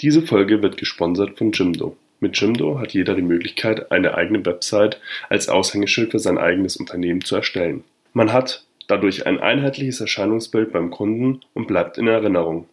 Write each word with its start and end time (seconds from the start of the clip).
Diese 0.00 0.22
Folge 0.22 0.62
wird 0.62 0.76
gesponsert 0.76 1.38
von 1.38 1.50
Jimdo. 1.50 1.96
Mit 2.20 2.40
Jimdo 2.40 2.78
hat 2.78 2.94
jeder 2.94 3.16
die 3.16 3.22
Möglichkeit, 3.22 3.90
eine 3.90 4.14
eigene 4.14 4.46
Website 4.46 5.00
als 5.28 5.48
Aushängeschild 5.48 6.12
für 6.12 6.20
sein 6.20 6.38
eigenes 6.38 6.76
Unternehmen 6.76 7.22
zu 7.22 7.34
erstellen. 7.34 7.82
Man 8.12 8.32
hat 8.32 8.64
dadurch 8.86 9.26
ein 9.26 9.40
einheitliches 9.40 10.00
Erscheinungsbild 10.00 10.72
beim 10.72 10.90
Kunden 10.90 11.40
und 11.52 11.66
bleibt 11.66 11.98
in 11.98 12.06
Erinnerung. 12.06 12.68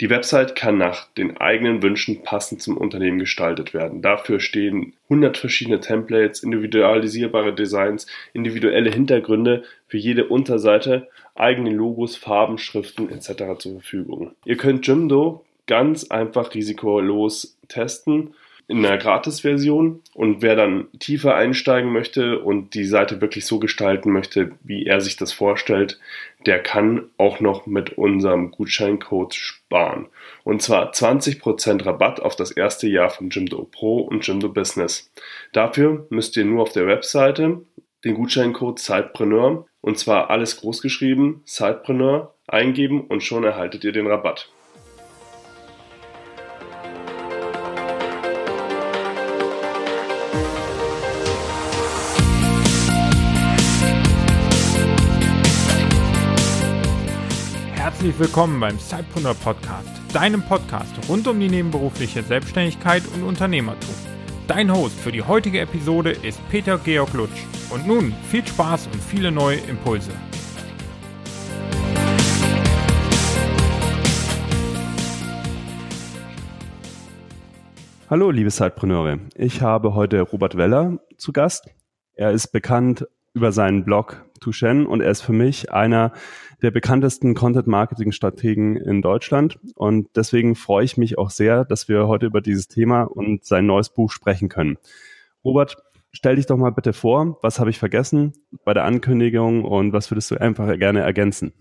Die 0.00 0.08
Website 0.08 0.54
kann 0.54 0.78
nach 0.78 1.08
den 1.14 1.36
eigenen 1.36 1.82
Wünschen 1.82 2.22
passend 2.22 2.62
zum 2.62 2.76
Unternehmen 2.76 3.18
gestaltet 3.18 3.74
werden. 3.74 4.00
Dafür 4.00 4.38
stehen 4.38 4.94
100 5.10 5.36
verschiedene 5.36 5.80
Templates, 5.80 6.44
individualisierbare 6.44 7.54
Designs, 7.54 8.06
individuelle 8.32 8.90
Hintergründe 8.90 9.64
für 9.88 9.98
jede 9.98 10.26
Unterseite, 10.28 11.08
eigene 11.34 11.70
Logos, 11.70 12.16
Farben, 12.16 12.58
Schriften 12.58 13.10
etc. 13.10 13.58
zur 13.58 13.72
Verfügung. 13.72 14.32
Ihr 14.44 14.56
könnt 14.56 14.86
Jimdo 14.86 15.44
ganz 15.68 16.10
einfach 16.10 16.54
risikolos 16.54 17.56
testen 17.68 18.34
in 18.68 18.84
einer 18.84 18.98
Gratis-Version 18.98 20.02
und 20.12 20.42
wer 20.42 20.54
dann 20.54 20.88
tiefer 20.98 21.34
einsteigen 21.34 21.90
möchte 21.90 22.40
und 22.40 22.74
die 22.74 22.84
Seite 22.84 23.22
wirklich 23.22 23.46
so 23.46 23.58
gestalten 23.58 24.12
möchte, 24.12 24.52
wie 24.62 24.84
er 24.84 25.00
sich 25.00 25.16
das 25.16 25.32
vorstellt, 25.32 25.98
der 26.44 26.62
kann 26.62 27.04
auch 27.16 27.40
noch 27.40 27.66
mit 27.66 27.96
unserem 27.96 28.50
Gutscheincode 28.50 29.34
sparen. 29.34 30.08
Und 30.44 30.60
zwar 30.60 30.92
20% 30.92 31.86
Rabatt 31.86 32.20
auf 32.20 32.36
das 32.36 32.50
erste 32.50 32.88
Jahr 32.88 33.08
von 33.08 33.30
Jimdo 33.30 33.66
Pro 33.70 34.00
und 34.00 34.26
Jimdo 34.26 34.50
Business. 34.50 35.10
Dafür 35.52 36.06
müsst 36.10 36.36
ihr 36.36 36.44
nur 36.44 36.62
auf 36.62 36.72
der 36.72 36.86
Webseite 36.86 37.62
den 38.04 38.14
Gutscheincode 38.14 38.78
Sidepreneur 38.78 39.66
und 39.80 39.98
zwar 39.98 40.28
alles 40.28 40.58
großgeschrieben, 40.58 41.40
Sidepreneur 41.46 42.34
eingeben 42.46 43.00
und 43.00 43.22
schon 43.22 43.44
erhaltet 43.44 43.84
ihr 43.84 43.92
den 43.92 44.06
Rabatt. 44.06 44.50
Herzlich 58.08 58.26
willkommen 58.26 58.58
beim 58.58 58.78
Sidepreneur 58.78 59.34
Podcast, 59.34 59.90
deinem 60.14 60.40
Podcast 60.40 60.94
rund 61.10 61.28
um 61.28 61.38
die 61.38 61.50
nebenberufliche 61.50 62.22
Selbstständigkeit 62.22 63.02
und 63.14 63.22
Unternehmertum. 63.22 63.94
Dein 64.46 64.74
Host 64.74 64.98
für 64.98 65.12
die 65.12 65.22
heutige 65.22 65.60
Episode 65.60 66.12
ist 66.12 66.40
Peter 66.48 66.78
Georg 66.78 67.12
Lutsch. 67.12 67.44
Und 67.68 67.86
nun 67.86 68.14
viel 68.30 68.46
Spaß 68.46 68.86
und 68.86 69.02
viele 69.02 69.30
neue 69.30 69.58
Impulse. 69.58 70.10
Hallo, 78.08 78.30
liebe 78.30 78.48
Sidepreneure. 78.50 79.18
Ich 79.34 79.60
habe 79.60 79.92
heute 79.92 80.22
Robert 80.22 80.56
Weller 80.56 80.98
zu 81.18 81.34
Gast. 81.34 81.68
Er 82.14 82.30
ist 82.30 82.52
bekannt 82.52 83.06
über 83.34 83.52
seinen 83.52 83.84
Blog 83.84 84.24
Tushen 84.40 84.86
und 84.86 85.02
er 85.02 85.10
ist 85.10 85.20
für 85.20 85.32
mich 85.34 85.72
einer 85.72 86.12
der 86.62 86.70
bekanntesten 86.70 87.34
Content-Marketing-Strategen 87.34 88.76
in 88.76 89.02
Deutschland. 89.02 89.58
Und 89.74 90.08
deswegen 90.16 90.54
freue 90.54 90.84
ich 90.84 90.96
mich 90.96 91.18
auch 91.18 91.30
sehr, 91.30 91.64
dass 91.64 91.88
wir 91.88 92.08
heute 92.08 92.26
über 92.26 92.40
dieses 92.40 92.68
Thema 92.68 93.02
und 93.02 93.44
sein 93.44 93.66
neues 93.66 93.90
Buch 93.90 94.10
sprechen 94.10 94.48
können. 94.48 94.76
Robert, 95.44 95.76
stell 96.10 96.36
dich 96.36 96.46
doch 96.46 96.56
mal 96.56 96.72
bitte 96.72 96.92
vor, 96.92 97.38
was 97.42 97.60
habe 97.60 97.70
ich 97.70 97.78
vergessen 97.78 98.32
bei 98.64 98.74
der 98.74 98.84
Ankündigung 98.84 99.64
und 99.64 99.92
was 99.92 100.10
würdest 100.10 100.30
du 100.30 100.40
einfach 100.40 100.76
gerne 100.78 101.00
ergänzen? 101.00 101.52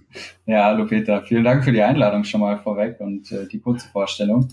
Ja, 0.45 0.66
hallo 0.66 0.86
Peter, 0.88 1.22
vielen 1.23 1.44
Dank 1.44 1.64
für 1.64 1.72
die 1.72 1.81
Einladung 1.81 2.23
schon 2.23 2.42
mal 2.42 2.58
vorweg 2.58 3.00
und 3.00 3.31
äh, 3.31 3.48
die 3.48 3.59
kurze 3.59 3.88
Vorstellung. 3.90 4.50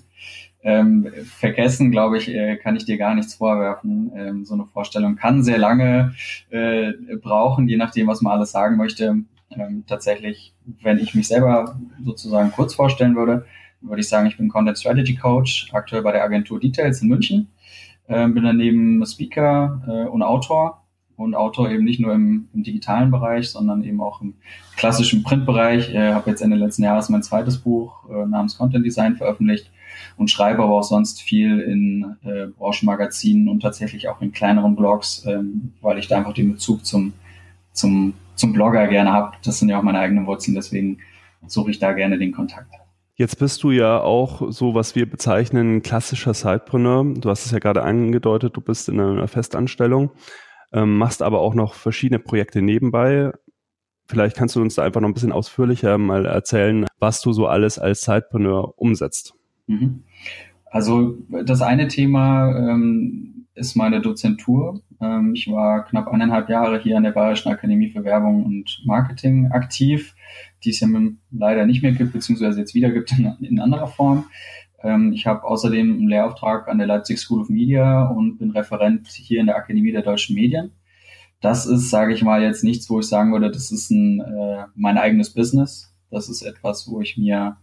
Ähm, 0.63 1.09
vergessen, 1.25 1.91
glaube 1.91 2.17
ich, 2.17 2.29
äh, 2.29 2.57
kann 2.57 2.75
ich 2.75 2.87
dir 2.87 2.97
gar 2.97 3.15
nichts 3.15 3.35
vorwerfen. 3.35 4.13
Ähm, 4.17 4.45
so 4.47 4.55
eine 4.55 4.65
Vorstellung 4.65 5.17
kann 5.17 5.43
sehr 5.43 5.59
lange 5.59 6.15
äh, 6.49 6.93
brauchen, 7.21 7.69
je 7.69 7.77
nachdem, 7.77 8.07
was 8.07 8.23
man 8.23 8.33
alles 8.33 8.53
sagen 8.53 8.79
möchte. 8.79 9.25
Ähm, 9.59 9.85
tatsächlich, 9.87 10.55
wenn 10.83 10.99
ich 10.99 11.15
mich 11.15 11.29
selber 11.29 11.79
sozusagen 12.03 12.53
kurz 12.53 12.75
vorstellen 12.75 13.17
würde, 13.17 13.47
würde 13.81 14.01
ich 14.01 14.09
sagen, 14.09 14.27
ich 14.27 14.37
bin 14.37 14.49
Content 14.49 14.79
Strategy 14.79 15.15
Coach, 15.15 15.69
aktuell 15.73 16.03
bei 16.03 16.13
der 16.13 16.25
Agentur 16.25 16.59
Details 16.59 17.03
in 17.03 17.09
München. 17.09 17.49
Ähm, 18.09 18.35
bin 18.35 18.45
daneben 18.45 19.05
Speaker 19.07 19.83
äh, 19.87 20.09
und 20.09 20.23
Autor 20.23 20.85
und 21.17 21.35
Autor 21.35 21.71
eben 21.71 21.85
nicht 21.85 22.01
nur 22.01 22.13
im, 22.13 22.49
im, 22.53 22.63
digitalen 22.63 23.11
Bereich, 23.11 23.51
sondern 23.51 23.85
eben 23.85 24.01
auch 24.01 24.21
im 24.21 24.35
klassischen 24.77 25.23
Printbereich. 25.23 25.95
Äh, 25.95 26.13
habe 26.13 26.31
jetzt 26.31 26.43
Ende 26.43 26.57
letzten 26.57 26.83
Jahres 26.83 27.09
mein 27.09 27.23
zweites 27.23 27.59
Buch 27.59 28.09
äh, 28.11 28.27
namens 28.27 28.59
Content 28.59 28.85
Design 28.85 29.17
veröffentlicht 29.17 29.71
und 30.17 30.31
schreibe 30.31 30.63
aber 30.63 30.75
auch 30.75 30.83
sonst 30.83 31.23
viel 31.23 31.61
in 31.61 32.17
äh, 32.25 32.47
Branchenmagazinen 32.59 33.49
und 33.49 33.61
tatsächlich 33.61 34.09
auch 34.09 34.21
in 34.21 34.33
kleineren 34.33 34.77
Blogs, 34.77 35.25
ähm, 35.27 35.73
weil 35.81 35.99
ich 35.99 36.09
da 36.09 36.19
einfach 36.19 36.35
den 36.35 36.53
Bezug 36.53 36.85
zum, 36.85 37.13
zum 37.73 38.15
zum 38.35 38.53
Blogger 38.53 38.87
gerne 38.89 39.13
habe. 39.13 39.37
Das 39.45 39.59
sind 39.59 39.69
ja 39.69 39.79
auch 39.79 39.83
meine 39.83 39.99
eigenen 39.99 40.27
Wurzeln, 40.27 40.55
deswegen 40.55 40.99
suche 41.47 41.71
ich 41.71 41.79
da 41.79 41.93
gerne 41.93 42.19
den 42.19 42.33
Kontakt. 42.33 42.73
Jetzt 43.17 43.39
bist 43.39 43.63
du 43.63 43.71
ja 43.71 44.01
auch 44.01 44.51
so, 44.51 44.75
was 44.75 44.97
wir 44.97 45.09
bezeichnen, 45.09 45.83
klassischer 45.83 46.35
Sidepreneur. 46.35 47.05
Du 47.15 47.31
hast 47.31 47.47
es 47.47 47.53
ja 47.53 47.61
gerade 47.61 47.85
angedeutet, 47.85 48.57
du 48.57 48.61
bist 48.61 48.89
in 48.89 48.99
einer 48.99 49.29
Festanstellung, 49.29 50.11
ähm, 50.73 50.97
machst 50.99 51.23
aber 51.23 51.41
auch 51.41 51.55
noch 51.55 51.75
verschiedene 51.75 52.19
Projekte 52.19 52.61
nebenbei. 52.61 53.31
Vielleicht 54.07 54.37
kannst 54.37 54.57
du 54.57 54.61
uns 54.61 54.75
da 54.75 54.83
einfach 54.83 55.01
noch 55.01 55.09
ein 55.09 55.15
bisschen 55.15 55.33
ausführlicher 55.33 55.97
mal 55.97 56.27
erzählen, 56.27 56.87
was 56.99 57.21
du 57.21 57.33
so 57.33 57.47
alles 57.47 57.79
als 57.79 58.03
Sidepreneur 58.03 58.75
umsetzt. 58.77 59.35
Mhm. 59.69 60.03
Also 60.67 61.17
das 61.45 61.63
eine 61.63 61.87
Thema 61.87 62.51
ähm, 62.51 63.47
ist 63.55 63.77
meine 63.77 64.01
Dozentur. 64.01 64.81
Ähm, 65.01 65.33
ich 65.35 65.51
war 65.51 65.85
knapp 65.85 66.09
eineinhalb 66.09 66.49
Jahre 66.49 66.81
hier 66.81 66.97
an 66.97 67.03
der 67.03 67.13
Bayerischen 67.13 67.51
Akademie 67.51 67.91
für 67.91 68.05
Werbung 68.05 68.45
und 68.45 68.83
Marketing 68.85 69.51
aktiv, 69.53 70.15
die 70.65 70.71
es 70.71 70.81
ja 70.81 70.89
leider 71.31 71.67
nicht 71.67 71.83
mehr 71.83 71.93
gibt, 71.93 72.13
beziehungsweise 72.13 72.61
jetzt 72.61 72.75
wieder 72.75 72.91
gibt 72.91 73.13
in, 73.13 73.35
in 73.41 73.61
anderer 73.61 73.87
Form. 73.87 74.27
Ähm, 74.83 75.13
ich 75.13 75.27
habe 75.27 75.45
außerdem 75.45 75.93
einen 75.93 76.09
Lehrauftrag 76.09 76.69
an 76.69 76.79
der 76.79 76.87
Leipzig 76.87 77.19
School 77.19 77.41
of 77.41 77.49
Media 77.49 78.07
und 78.07 78.39
bin 78.39 78.51
Referent 78.51 79.09
hier 79.09 79.41
in 79.41 79.47
der 79.47 79.57
Akademie 79.57 79.93
der 79.93 80.03
deutschen 80.03 80.35
Medien. 80.35 80.73
Das 81.41 81.67
ist, 81.67 81.91
sage 81.91 82.15
ich 82.15 82.23
mal, 82.23 82.43
jetzt 82.43 82.65
nichts, 82.65 82.89
wo 82.89 83.01
ich 83.01 83.07
sagen 83.07 83.33
würde, 83.33 83.51
das 83.51 83.71
ist 83.71 83.91
ein, 83.91 84.21
äh, 84.21 84.65
mein 84.75 84.99
eigenes 84.99 85.35
Business. 85.35 85.95
Das 86.11 86.29
ist 86.29 86.43
etwas, 86.43 86.89
wo 86.89 87.01
ich 87.01 87.17
mir 87.17 87.57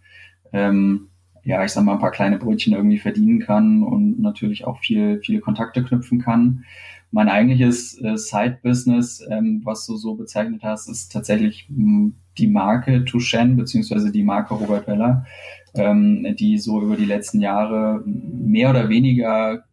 ähm, 0.53 1.08
ja, 1.44 1.64
ich 1.66 1.72
sag 1.72 1.84
mal, 1.84 1.94
ein 1.94 2.00
paar 2.00 2.12
kleine 2.12 2.38
Brötchen 2.38 2.74
irgendwie 2.74 3.00
verdienen 3.00 3.40
kann 3.40 3.84
und 3.84 4.20
natürlich 4.20 4.66
auch 4.66 4.80
viel, 4.80 5.20
viele 5.24 5.40
Kontakte 5.40 5.84
knüpfen 5.84 6.22
kann 6.22 6.66
mein 7.11 7.29
eigentliches 7.29 8.01
äh, 8.01 8.17
Side-Business, 8.17 9.25
ähm, 9.29 9.61
was 9.63 9.85
du 9.85 9.97
so 9.97 10.16
bezeichnet 10.16 10.61
hast, 10.63 10.88
ist 10.88 11.11
tatsächlich 11.11 11.67
hm, 11.67 12.16
die 12.38 12.47
Marke 12.47 13.03
Tushen, 13.05 13.57
beziehungsweise 13.57 14.11
die 14.11 14.23
Marke 14.23 14.53
Robert 14.53 14.88
Weller, 14.88 15.25
ähm, 15.73 16.35
die 16.39 16.57
so 16.57 16.81
über 16.81 16.95
die 16.95 17.05
letzten 17.05 17.41
Jahre 17.41 18.01
mehr 18.05 18.69
oder 18.69 18.88
weniger 18.89 19.66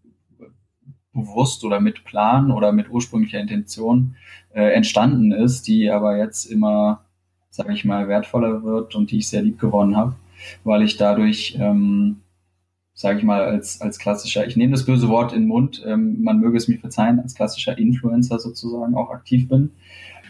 bewusst 1.12 1.64
oder 1.64 1.80
mit 1.80 2.04
Plan 2.04 2.50
oder 2.50 2.72
mit 2.72 2.90
ursprünglicher 2.90 3.40
Intention 3.40 4.16
äh, 4.52 4.72
entstanden 4.72 5.32
ist, 5.32 5.66
die 5.68 5.90
aber 5.90 6.16
jetzt 6.16 6.44
immer, 6.44 7.04
sage 7.50 7.72
ich 7.72 7.84
mal, 7.84 8.08
wertvoller 8.08 8.62
wird 8.62 8.94
und 8.94 9.10
die 9.10 9.18
ich 9.18 9.28
sehr 9.28 9.42
lieb 9.42 9.58
gewonnen 9.58 9.96
habe, 9.96 10.14
weil 10.64 10.82
ich 10.82 10.96
dadurch 10.96 11.56
ähm, 11.60 12.20
sage 12.98 13.18
ich 13.20 13.24
mal, 13.24 13.42
als, 13.44 13.80
als 13.80 14.00
klassischer, 14.00 14.44
ich 14.44 14.56
nehme 14.56 14.72
das 14.72 14.84
böse 14.84 15.08
Wort 15.08 15.32
in 15.32 15.42
den 15.42 15.48
Mund, 15.48 15.84
ähm, 15.86 16.20
man 16.20 16.40
möge 16.40 16.56
es 16.56 16.66
mir 16.66 16.80
verzeihen, 16.80 17.20
als 17.20 17.36
klassischer 17.36 17.78
Influencer 17.78 18.40
sozusagen 18.40 18.96
auch 18.96 19.10
aktiv 19.10 19.48
bin. 19.48 19.70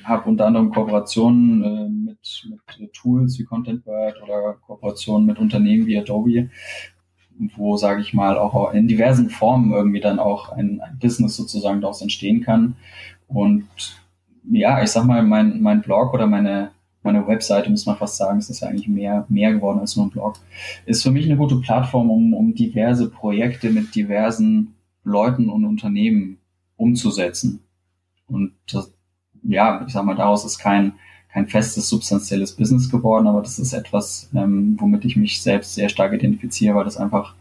Habe 0.04 0.28
unter 0.28 0.46
anderem 0.46 0.70
Kooperationen 0.70 1.64
äh, 1.64 1.88
mit, 1.88 2.48
mit 2.78 2.92
Tools 2.92 3.38
wie 3.38 3.44
ContentBird 3.44 4.22
oder 4.22 4.58
Kooperationen 4.66 5.24
mit 5.24 5.38
Unternehmen 5.38 5.86
wie 5.86 5.98
Adobe, 5.98 6.50
wo, 7.56 7.78
sage 7.78 8.02
ich 8.02 8.12
mal, 8.12 8.36
auch 8.36 8.74
in 8.74 8.86
diversen 8.86 9.30
Formen 9.30 9.72
irgendwie 9.72 10.00
dann 10.00 10.18
auch 10.18 10.50
ein, 10.50 10.82
ein 10.82 10.98
Business 10.98 11.36
sozusagen 11.36 11.80
daraus 11.80 12.02
entstehen 12.02 12.42
kann. 12.42 12.76
Und 13.28 13.66
ja, 14.50 14.82
ich 14.82 14.90
sag 14.90 15.06
mal, 15.06 15.22
mein, 15.22 15.62
mein 15.62 15.80
Blog 15.80 16.12
oder 16.12 16.26
meine, 16.26 16.72
meine 17.12 17.26
Webseite, 17.26 17.70
muss 17.70 17.86
man 17.86 17.96
fast 17.96 18.16
sagen, 18.16 18.38
es 18.38 18.50
ist 18.50 18.60
ja 18.60 18.68
eigentlich 18.68 18.88
mehr, 18.88 19.24
mehr 19.28 19.52
geworden 19.52 19.80
als 19.80 19.96
nur 19.96 20.06
ein 20.06 20.10
Blog, 20.10 20.36
ist 20.86 21.02
für 21.02 21.10
mich 21.10 21.26
eine 21.26 21.36
gute 21.36 21.56
Plattform, 21.56 22.10
um, 22.10 22.34
um 22.34 22.54
diverse 22.54 23.08
Projekte 23.08 23.70
mit 23.70 23.94
diversen 23.94 24.74
Leuten 25.04 25.48
und 25.48 25.64
Unternehmen 25.64 26.38
umzusetzen. 26.76 27.60
Und 28.26 28.52
das, 28.70 28.92
ja, 29.42 29.84
ich 29.86 29.92
sag 29.92 30.04
mal, 30.04 30.16
daraus 30.16 30.44
ist 30.44 30.58
kein, 30.58 30.94
kein 31.32 31.46
festes, 31.46 31.88
substanzielles 31.88 32.56
Business 32.56 32.90
geworden, 32.90 33.26
aber 33.26 33.40
das 33.40 33.58
ist 33.58 33.72
etwas, 33.72 34.30
ähm, 34.34 34.76
womit 34.78 35.04
ich 35.04 35.16
mich 35.16 35.40
selbst 35.40 35.74
sehr 35.74 35.88
stark 35.88 36.12
identifiziere, 36.12 36.74
weil 36.74 36.84
das 36.84 36.98
einfach 36.98 37.34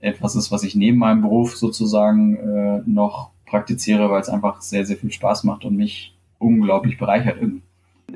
etwas 0.00 0.34
ist, 0.34 0.50
was 0.50 0.64
ich 0.64 0.74
neben 0.74 0.98
meinem 0.98 1.22
Beruf 1.22 1.56
sozusagen 1.56 2.36
äh, 2.36 2.82
noch 2.86 3.30
praktiziere, 3.46 4.10
weil 4.10 4.20
es 4.20 4.28
einfach 4.28 4.60
sehr, 4.60 4.84
sehr 4.84 4.96
viel 4.96 5.12
Spaß 5.12 5.44
macht 5.44 5.64
und 5.64 5.76
mich 5.76 6.14
unglaublich 6.38 6.98
bereichert 6.98 7.36
irgendwie. 7.40 7.65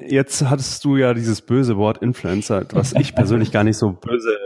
Jetzt 0.06 0.48
hattest 0.48 0.84
du 0.84 0.96
ja 0.96 1.14
dieses 1.14 1.42
böse 1.42 1.76
Wort 1.76 1.98
Influencer, 1.98 2.66
was 2.72 2.92
ich 2.94 3.14
persönlich 3.14 3.52
gar 3.52 3.64
nicht 3.64 3.76
so 3.76 3.92
böse 3.92 4.36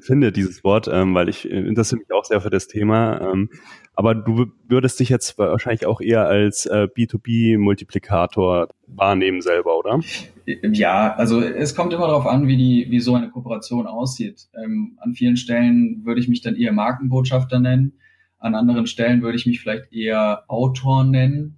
finde, 0.00 0.32
dieses 0.32 0.64
Wort, 0.64 0.88
ähm, 0.92 1.14
weil 1.14 1.28
ich 1.28 1.50
äh, 1.50 1.58
interessiere 1.58 2.00
mich 2.00 2.12
auch 2.12 2.24
sehr 2.24 2.40
für 2.40 2.50
das 2.50 2.68
Thema. 2.68 3.20
Ähm, 3.20 3.50
aber 3.94 4.14
du 4.14 4.46
würdest 4.68 5.00
dich 5.00 5.08
jetzt 5.08 5.38
wahrscheinlich 5.38 5.86
auch 5.86 6.00
eher 6.00 6.26
als 6.26 6.66
äh, 6.66 6.88
B2B-Multiplikator 6.94 8.68
wahrnehmen 8.86 9.40
selber, 9.40 9.78
oder? 9.78 10.00
Ja, 10.46 11.14
also 11.14 11.40
es 11.40 11.74
kommt 11.74 11.92
immer 11.92 12.06
darauf 12.06 12.26
an, 12.26 12.46
wie 12.46 12.56
die, 12.56 12.86
wie 12.90 13.00
so 13.00 13.14
eine 13.14 13.30
Kooperation 13.30 13.86
aussieht. 13.86 14.48
Ähm, 14.54 14.98
an 14.98 15.14
vielen 15.14 15.36
Stellen 15.36 16.02
würde 16.04 16.20
ich 16.20 16.28
mich 16.28 16.42
dann 16.42 16.56
eher 16.56 16.72
Markenbotschafter 16.72 17.58
nennen. 17.58 17.98
An 18.38 18.54
anderen 18.54 18.86
Stellen 18.86 19.22
würde 19.22 19.36
ich 19.36 19.46
mich 19.46 19.60
vielleicht 19.60 19.92
eher 19.92 20.44
Autor 20.48 21.04
nennen, 21.04 21.57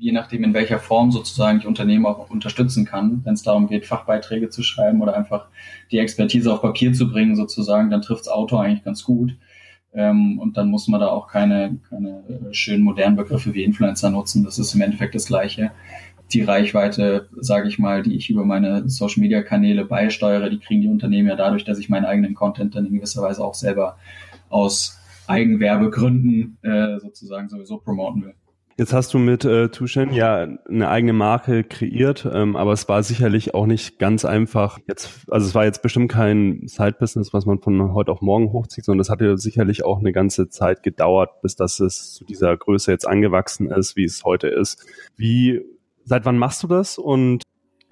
je 0.00 0.12
nachdem, 0.12 0.44
in 0.44 0.54
welcher 0.54 0.78
Form 0.78 1.12
sozusagen 1.12 1.58
ich 1.58 1.66
Unternehmen 1.66 2.06
auch 2.06 2.30
unterstützen 2.30 2.86
kann, 2.86 3.20
wenn 3.24 3.34
es 3.34 3.42
darum 3.42 3.68
geht, 3.68 3.84
Fachbeiträge 3.84 4.48
zu 4.48 4.62
schreiben 4.62 5.02
oder 5.02 5.14
einfach 5.14 5.46
die 5.90 5.98
Expertise 5.98 6.52
auf 6.52 6.62
Papier 6.62 6.92
zu 6.94 7.10
bringen, 7.10 7.36
sozusagen, 7.36 7.90
dann 7.90 8.02
trifft's 8.02 8.28
Autor 8.28 8.62
eigentlich 8.62 8.84
ganz 8.84 9.04
gut. 9.04 9.36
Ähm, 9.92 10.38
und 10.38 10.56
dann 10.56 10.70
muss 10.70 10.88
man 10.88 11.00
da 11.00 11.08
auch 11.08 11.28
keine, 11.28 11.78
keine 11.88 12.22
schönen 12.52 12.82
modernen 12.82 13.16
Begriffe 13.16 13.52
wie 13.54 13.62
Influencer 13.62 14.10
nutzen. 14.10 14.42
Das 14.44 14.58
ist 14.58 14.74
im 14.74 14.80
Endeffekt 14.80 15.14
das 15.14 15.26
Gleiche. 15.26 15.70
Die 16.32 16.42
Reichweite, 16.42 17.28
sage 17.38 17.68
ich 17.68 17.78
mal, 17.78 18.02
die 18.02 18.16
ich 18.16 18.30
über 18.30 18.44
meine 18.44 18.88
Social-Media-Kanäle 18.88 19.84
beisteuere, 19.84 20.48
die 20.48 20.60
kriegen 20.60 20.80
die 20.80 20.88
Unternehmen 20.88 21.28
ja 21.28 21.36
dadurch, 21.36 21.64
dass 21.64 21.78
ich 21.78 21.88
meinen 21.88 22.06
eigenen 22.06 22.34
Content 22.34 22.74
dann 22.74 22.86
in 22.86 22.94
gewisser 22.94 23.20
Weise 23.20 23.44
auch 23.44 23.54
selber 23.54 23.98
aus 24.48 24.96
Eigenwerbegründen 25.26 26.56
äh, 26.62 26.98
sozusagen 27.00 27.48
sowieso 27.48 27.78
promoten 27.78 28.22
will. 28.24 28.34
Jetzt 28.80 28.94
hast 28.94 29.12
du 29.12 29.18
mit 29.18 29.44
äh, 29.44 29.68
Tushen 29.68 30.10
ja 30.14 30.48
eine 30.66 30.88
eigene 30.88 31.12
Marke 31.12 31.64
kreiert, 31.64 32.26
ähm, 32.32 32.56
aber 32.56 32.72
es 32.72 32.88
war 32.88 33.02
sicherlich 33.02 33.52
auch 33.52 33.66
nicht 33.66 33.98
ganz 33.98 34.24
einfach. 34.24 34.78
Jetzt, 34.88 35.30
also 35.30 35.46
es 35.46 35.54
war 35.54 35.66
jetzt 35.66 35.82
bestimmt 35.82 36.10
kein 36.10 36.66
Side-Business, 36.66 37.34
was 37.34 37.44
man 37.44 37.58
von 37.58 37.92
heute 37.92 38.10
auf 38.10 38.22
morgen 38.22 38.54
hochzieht, 38.54 38.86
sondern 38.86 39.02
es 39.02 39.10
hatte 39.10 39.36
sicherlich 39.36 39.84
auch 39.84 39.98
eine 39.98 40.12
ganze 40.12 40.48
Zeit 40.48 40.82
gedauert, 40.82 41.42
bis 41.42 41.56
das 41.56 41.78
es 41.78 42.14
zu 42.14 42.24
dieser 42.24 42.56
Größe 42.56 42.90
jetzt 42.90 43.06
angewachsen 43.06 43.70
ist, 43.70 43.96
wie 43.96 44.04
es 44.04 44.24
heute 44.24 44.48
ist. 44.48 44.82
Wie, 45.14 45.60
seit 46.06 46.24
wann 46.24 46.38
machst 46.38 46.62
du 46.62 46.66
das 46.66 46.96
und 46.96 47.42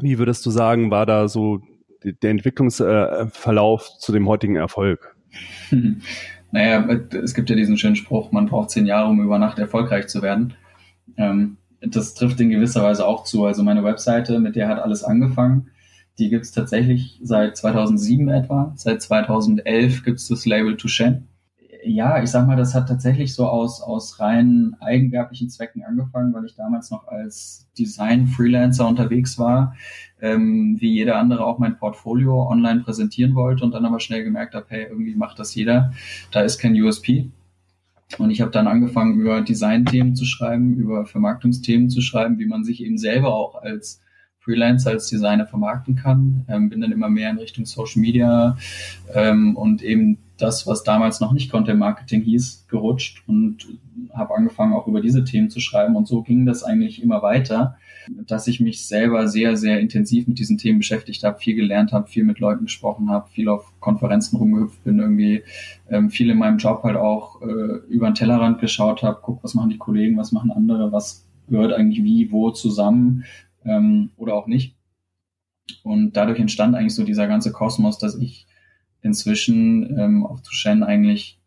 wie 0.00 0.18
würdest 0.18 0.46
du 0.46 0.50
sagen, 0.50 0.90
war 0.90 1.04
da 1.04 1.28
so 1.28 1.60
der 2.02 2.30
Entwicklungsverlauf 2.30 3.90
zu 3.98 4.10
dem 4.10 4.26
heutigen 4.26 4.56
Erfolg? 4.56 5.14
Naja, 6.50 6.82
es 7.22 7.34
gibt 7.34 7.50
ja 7.50 7.56
diesen 7.56 7.76
schönen 7.76 7.94
Spruch, 7.94 8.32
man 8.32 8.46
braucht 8.46 8.70
zehn 8.70 8.86
Jahre, 8.86 9.10
um 9.10 9.20
über 9.20 9.38
Nacht 9.38 9.58
erfolgreich 9.58 10.06
zu 10.06 10.22
werden. 10.22 10.54
Ähm, 11.16 11.56
das 11.80 12.14
trifft 12.14 12.40
in 12.40 12.50
gewisser 12.50 12.82
Weise 12.82 13.06
auch 13.06 13.24
zu. 13.24 13.44
Also 13.44 13.62
meine 13.62 13.84
Webseite, 13.84 14.40
mit 14.40 14.56
der 14.56 14.68
hat 14.68 14.80
alles 14.80 15.04
angefangen. 15.04 15.68
Die 16.18 16.30
gibt's 16.30 16.50
tatsächlich 16.50 17.20
seit 17.22 17.56
2007 17.56 18.28
etwa. 18.28 18.72
Seit 18.76 19.00
2011 19.00 20.02
gibt's 20.02 20.26
das 20.28 20.46
Label 20.46 20.76
Touchen. 20.76 21.28
Ja, 21.84 22.20
ich 22.20 22.30
sag 22.30 22.46
mal, 22.48 22.56
das 22.56 22.74
hat 22.74 22.88
tatsächlich 22.88 23.32
so 23.32 23.46
aus, 23.46 23.80
aus 23.80 24.18
rein 24.18 24.74
eigenwerblichen 24.80 25.48
Zwecken 25.48 25.84
angefangen, 25.84 26.34
weil 26.34 26.44
ich 26.44 26.56
damals 26.56 26.90
noch 26.90 27.06
als 27.06 27.68
Design-Freelancer 27.78 28.86
unterwegs 28.86 29.38
war, 29.38 29.76
ähm, 30.20 30.76
wie 30.80 30.92
jeder 30.92 31.16
andere 31.16 31.46
auch 31.46 31.60
mein 31.60 31.78
Portfolio 31.78 32.48
online 32.48 32.80
präsentieren 32.80 33.36
wollte 33.36 33.64
und 33.64 33.72
dann 33.72 33.86
aber 33.86 34.00
schnell 34.00 34.24
gemerkt 34.24 34.56
habe, 34.56 34.66
hey, 34.68 34.86
irgendwie 34.90 35.14
macht 35.14 35.38
das 35.38 35.54
jeder. 35.54 35.92
Da 36.32 36.40
ist 36.40 36.58
kein 36.58 36.74
USP. 36.74 37.30
Und 38.16 38.30
ich 38.30 38.40
habe 38.40 38.50
dann 38.50 38.66
angefangen, 38.66 39.20
über 39.20 39.42
Design-Themen 39.42 40.16
zu 40.16 40.24
schreiben, 40.24 40.76
über 40.76 41.04
Vermarktungsthemen 41.04 41.90
zu 41.90 42.00
schreiben, 42.00 42.38
wie 42.38 42.46
man 42.46 42.64
sich 42.64 42.82
eben 42.82 42.96
selber 42.96 43.34
auch 43.34 43.56
als 43.62 44.00
Freelancer, 44.38 44.90
als 44.90 45.08
Designer 45.08 45.46
vermarkten 45.46 45.94
kann. 45.94 46.46
Ähm, 46.48 46.70
bin 46.70 46.80
dann 46.80 46.92
immer 46.92 47.10
mehr 47.10 47.30
in 47.30 47.38
Richtung 47.38 47.66
Social 47.66 48.00
Media 48.00 48.56
ähm, 49.14 49.56
und 49.56 49.82
eben 49.82 50.18
das, 50.38 50.66
was 50.66 50.84
damals 50.84 51.20
noch 51.20 51.32
nicht 51.32 51.50
Content 51.50 51.78
Marketing 51.78 52.22
hieß, 52.22 52.66
gerutscht 52.68 53.22
und 53.26 53.66
habe 54.14 54.34
angefangen, 54.34 54.72
auch 54.72 54.86
über 54.86 55.02
diese 55.02 55.24
Themen 55.24 55.50
zu 55.50 55.60
schreiben. 55.60 55.96
Und 55.96 56.08
so 56.08 56.22
ging 56.22 56.46
das 56.46 56.64
eigentlich 56.64 57.02
immer 57.02 57.22
weiter 57.22 57.76
dass 58.26 58.46
ich 58.46 58.60
mich 58.60 58.86
selber 58.86 59.28
sehr, 59.28 59.56
sehr 59.56 59.80
intensiv 59.80 60.26
mit 60.26 60.38
diesen 60.38 60.58
Themen 60.58 60.78
beschäftigt 60.78 61.24
habe, 61.24 61.38
viel 61.38 61.56
gelernt 61.56 61.92
habe, 61.92 62.08
viel 62.08 62.24
mit 62.24 62.38
Leuten 62.38 62.64
gesprochen 62.64 63.10
habe, 63.10 63.28
viel 63.30 63.48
auf 63.48 63.72
Konferenzen 63.80 64.36
rumgehüpft 64.36 64.84
bin, 64.84 64.98
irgendwie 64.98 65.42
ähm, 65.88 66.10
viel 66.10 66.30
in 66.30 66.38
meinem 66.38 66.58
Job 66.58 66.82
halt 66.82 66.96
auch 66.96 67.42
äh, 67.42 67.78
über 67.88 68.10
den 68.10 68.14
Tellerrand 68.14 68.60
geschaut 68.60 69.02
habe, 69.02 69.18
guck, 69.22 69.42
was 69.44 69.54
machen 69.54 69.70
die 69.70 69.78
Kollegen, 69.78 70.16
was 70.16 70.32
machen 70.32 70.50
andere, 70.50 70.92
was 70.92 71.26
gehört 71.48 71.72
eigentlich 71.72 72.04
wie, 72.04 72.30
wo 72.30 72.50
zusammen 72.50 73.24
ähm, 73.64 74.10
oder 74.16 74.34
auch 74.34 74.46
nicht. 74.46 74.74
Und 75.82 76.16
dadurch 76.16 76.38
entstand 76.38 76.74
eigentlich 76.74 76.94
so 76.94 77.04
dieser 77.04 77.26
ganze 77.26 77.52
Kosmos, 77.52 77.98
dass 77.98 78.14
ich 78.16 78.46
inzwischen 79.02 79.98
ähm, 79.98 80.26
auf 80.26 80.42
Tushen 80.42 80.82
eigentlich 80.82 81.38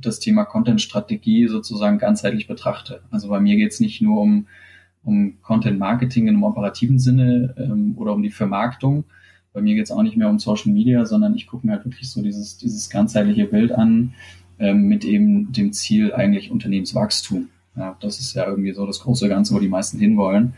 das 0.00 0.18
Thema 0.18 0.44
Content-Strategie 0.44 1.46
sozusagen 1.48 1.98
ganzheitlich 1.98 2.46
betrachte. 2.46 3.02
Also 3.10 3.28
bei 3.28 3.40
mir 3.40 3.56
geht 3.56 3.72
es 3.72 3.80
nicht 3.80 4.00
nur 4.00 4.20
um 4.20 4.46
um 5.08 5.40
Content 5.42 5.78
Marketing 5.78 6.28
im 6.28 6.42
operativen 6.42 6.98
Sinne 6.98 7.54
ähm, 7.56 7.94
oder 7.96 8.12
um 8.12 8.22
die 8.22 8.30
Vermarktung. 8.30 9.04
Bei 9.54 9.62
mir 9.62 9.74
geht 9.74 9.86
es 9.86 9.90
auch 9.90 10.02
nicht 10.02 10.18
mehr 10.18 10.28
um 10.28 10.38
Social 10.38 10.70
Media, 10.70 11.06
sondern 11.06 11.34
ich 11.34 11.46
gucke 11.46 11.66
mir 11.66 11.72
halt 11.72 11.86
wirklich 11.86 12.10
so 12.10 12.22
dieses, 12.22 12.58
dieses 12.58 12.90
ganzheitliche 12.90 13.46
Bild 13.46 13.72
an 13.72 14.12
ähm, 14.58 14.82
mit 14.82 15.04
eben 15.04 15.50
dem 15.50 15.72
Ziel 15.72 16.12
eigentlich 16.12 16.50
Unternehmenswachstum. 16.50 17.48
Ja, 17.74 17.96
das 18.00 18.20
ist 18.20 18.34
ja 18.34 18.46
irgendwie 18.46 18.72
so 18.72 18.86
das 18.86 19.00
große 19.00 19.28
Ganze, 19.28 19.54
wo 19.54 19.60
die 19.60 19.68
meisten 19.68 19.98
hinwollen. 19.98 20.52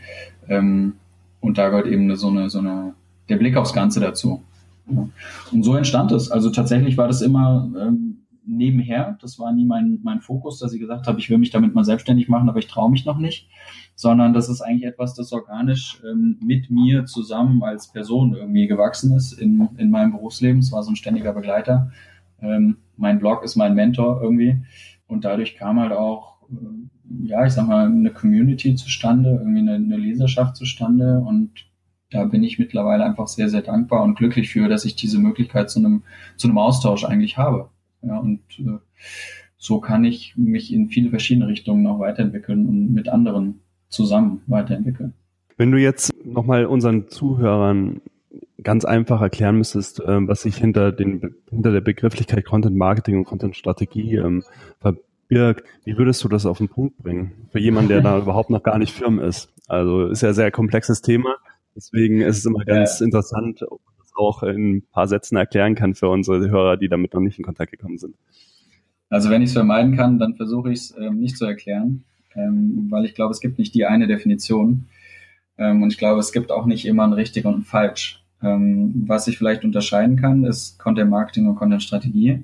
Ähm, 0.49 0.95
und 1.41 1.57
da 1.57 1.69
gehört 1.69 1.87
eben 1.87 2.15
so 2.17 2.29
eine, 2.29 2.51
so 2.51 2.59
eine, 2.59 2.95
der 3.29 3.37
Blick 3.37 3.57
aufs 3.57 3.73
Ganze 3.73 4.01
dazu. 4.01 4.43
Ja. 4.91 5.09
Und 5.53 5.63
so 5.63 5.77
entstand 5.77 6.11
es. 6.11 6.29
Also 6.31 6.51
tatsächlich 6.51 6.97
war 6.97 7.07
das 7.07 7.23
immer 7.23 7.71
ähm, 7.81 8.23
nebenher. 8.45 9.17
Das 9.21 9.39
war 9.39 9.53
nie 9.53 9.65
mein, 9.65 10.01
mein 10.03 10.21
Fokus, 10.21 10.59
dass 10.59 10.73
ich 10.73 10.81
gesagt 10.81 11.07
habe, 11.07 11.21
ich 11.21 11.31
will 11.31 11.39
mich 11.39 11.51
damit 11.51 11.73
mal 11.73 11.85
selbstständig 11.85 12.29
machen, 12.29 12.49
aber 12.49 12.59
ich 12.59 12.67
traue 12.67 12.91
mich 12.91 13.05
noch 13.07 13.19
nicht 13.19 13.49
sondern 14.01 14.33
das 14.33 14.49
ist 14.49 14.63
eigentlich 14.63 14.87
etwas, 14.87 15.13
das 15.13 15.31
organisch 15.31 16.01
ähm, 16.11 16.39
mit 16.43 16.71
mir 16.71 17.05
zusammen 17.05 17.63
als 17.63 17.93
Person 17.93 18.35
irgendwie 18.35 18.67
gewachsen 18.67 19.15
ist 19.15 19.33
in, 19.33 19.69
in 19.77 19.91
meinem 19.91 20.13
Berufsleben. 20.13 20.61
Es 20.61 20.73
war 20.73 20.83
so 20.83 20.91
ein 20.91 20.97
ständiger 20.97 21.35
Begleiter. 21.35 21.93
Ähm, 22.41 22.79
mein 22.97 23.19
Blog 23.19 23.45
ist 23.45 23.57
mein 23.57 23.75
Mentor 23.75 24.23
irgendwie. 24.23 24.65
Und 25.07 25.27
dadurch 25.27 25.55
kam 25.55 25.79
halt 25.79 25.93
auch, 25.93 26.41
äh, 26.51 27.27
ja, 27.27 27.45
ich 27.45 27.53
sag 27.53 27.69
mal, 27.69 27.89
eine 27.89 28.11
Community 28.11 28.75
zustande, 28.75 29.33
irgendwie 29.39 29.61
eine, 29.61 29.75
eine 29.75 29.99
Leserschaft 29.99 30.57
zustande. 30.57 31.21
Und 31.21 31.67
da 32.11 32.25
bin 32.25 32.43
ich 32.43 32.59
mittlerweile 32.59 33.05
einfach 33.05 33.29
sehr, 33.29 33.51
sehr 33.51 33.61
dankbar 33.61 34.03
und 34.03 34.17
glücklich 34.17 34.49
für, 34.49 34.71
dass 34.71 34.87
ich 34.87 34.97
diese 34.97 35.19
Möglichkeit 35.19 35.69
zu 35.69 35.79
einem, 35.79 36.05
zu 36.39 36.49
einem 36.49 36.57
Austausch 36.57 37.05
eigentlich 37.05 37.37
habe. 37.37 37.69
Ja, 38.01 38.17
und 38.17 38.41
äh, 38.61 38.79
so 39.59 39.79
kann 39.79 40.07
ich 40.07 40.39
mich 40.39 40.73
in 40.73 40.89
viele 40.89 41.11
verschiedene 41.11 41.49
Richtungen 41.49 41.83
noch 41.83 41.99
weiterentwickeln 41.99 42.67
und 42.67 42.95
mit 42.95 43.11
anderen 43.11 43.61
zusammen 43.91 44.43
weiterentwickeln. 44.47 45.13
Wenn 45.57 45.71
du 45.73 45.79
jetzt 45.79 46.15
nochmal 46.25 46.65
unseren 46.65 47.09
Zuhörern 47.09 48.01
ganz 48.63 48.85
einfach 48.85 49.21
erklären 49.21 49.57
müsstest, 49.57 50.03
ähm, 50.07 50.29
was 50.29 50.43
sich 50.43 50.57
hinter, 50.57 50.93
den, 50.93 51.35
hinter 51.51 51.73
der 51.73 51.81
Begrifflichkeit 51.81 52.45
Content 52.45 52.77
Marketing 52.77 53.19
und 53.19 53.25
Content 53.25 53.57
Strategie 53.57 54.17
ähm, 54.17 54.43
verbirgt, 54.79 55.65
wie 55.85 55.97
würdest 55.99 56.23
du 56.25 56.29
das 56.29 56.47
auf 56.47 56.59
den 56.59 56.69
Punkt 56.69 56.99
bringen? 56.99 57.33
Für 57.51 57.59
jemanden, 57.59 57.89
der 57.89 58.01
da 58.01 58.19
überhaupt 58.23 58.51
noch 58.51 58.63
gar 58.63 58.79
nicht 58.79 58.95
firm 58.95 59.19
ist. 59.19 59.51
Also 59.69 60.07
ist 60.07 60.23
ja 60.23 60.29
ein 60.29 60.35
sehr 60.35 60.51
komplexes 60.51 61.03
Thema. 61.03 61.37
Deswegen 61.77 62.21
ist 62.21 62.39
es 62.39 62.47
immer 62.47 62.65
ganz 62.65 63.01
ja. 63.01 63.05
interessant, 63.05 63.63
ob 63.63 63.81
man 63.85 63.95
das 63.99 64.13
auch 64.17 64.43
in 64.43 64.77
ein 64.77 64.83
paar 64.93 65.09
Sätzen 65.09 65.37
erklären 65.37 65.75
kann 65.75 65.95
für 65.95 66.09
unsere 66.09 66.51
Hörer, 66.51 66.77
die 66.77 66.89
damit 66.89 67.15
noch 67.15 67.21
nicht 67.21 67.39
in 67.39 67.45
Kontakt 67.45 67.71
gekommen 67.71 67.99
sind. 67.99 68.17
Also 69.09 69.31
wenn 69.31 69.43
ich 69.43 69.49
es 69.49 69.55
vermeiden 69.55 69.97
kann, 69.97 70.19
dann 70.19 70.37
versuche 70.37 70.73
ich 70.73 70.81
es 70.81 70.95
ähm, 70.99 71.19
nicht 71.19 71.37
zu 71.37 71.45
erklären 71.45 72.05
ähm, 72.35 72.87
weil 72.91 73.05
ich 73.05 73.15
glaube, 73.15 73.33
es 73.33 73.41
gibt 73.41 73.59
nicht 73.59 73.75
die 73.75 73.87
eine 73.87 74.07
Definition. 74.07 74.87
Ähm, 75.59 75.83
und 75.83 75.93
ich 75.93 75.99
glaube, 75.99 76.21
es 76.21 76.33
gibt 76.33 76.51
auch 76.51 76.67
nicht 76.67 76.87
immer 76.87 77.05
ein 77.05 77.13
richtig 77.13 77.45
und 77.45 77.59
ein 77.59 77.65
falsch. 77.65 78.23
Ähm, 78.43 79.05
was 79.07 79.29
ich 79.29 79.39
vielleicht 79.39 79.65
unterscheiden 79.65 80.17
kann, 80.17 80.45
ist 80.45 80.79
Content 80.79 81.11
Marketing 81.11 81.47
und 81.47 81.57
Content 81.57 81.83
Strategie. 81.83 82.43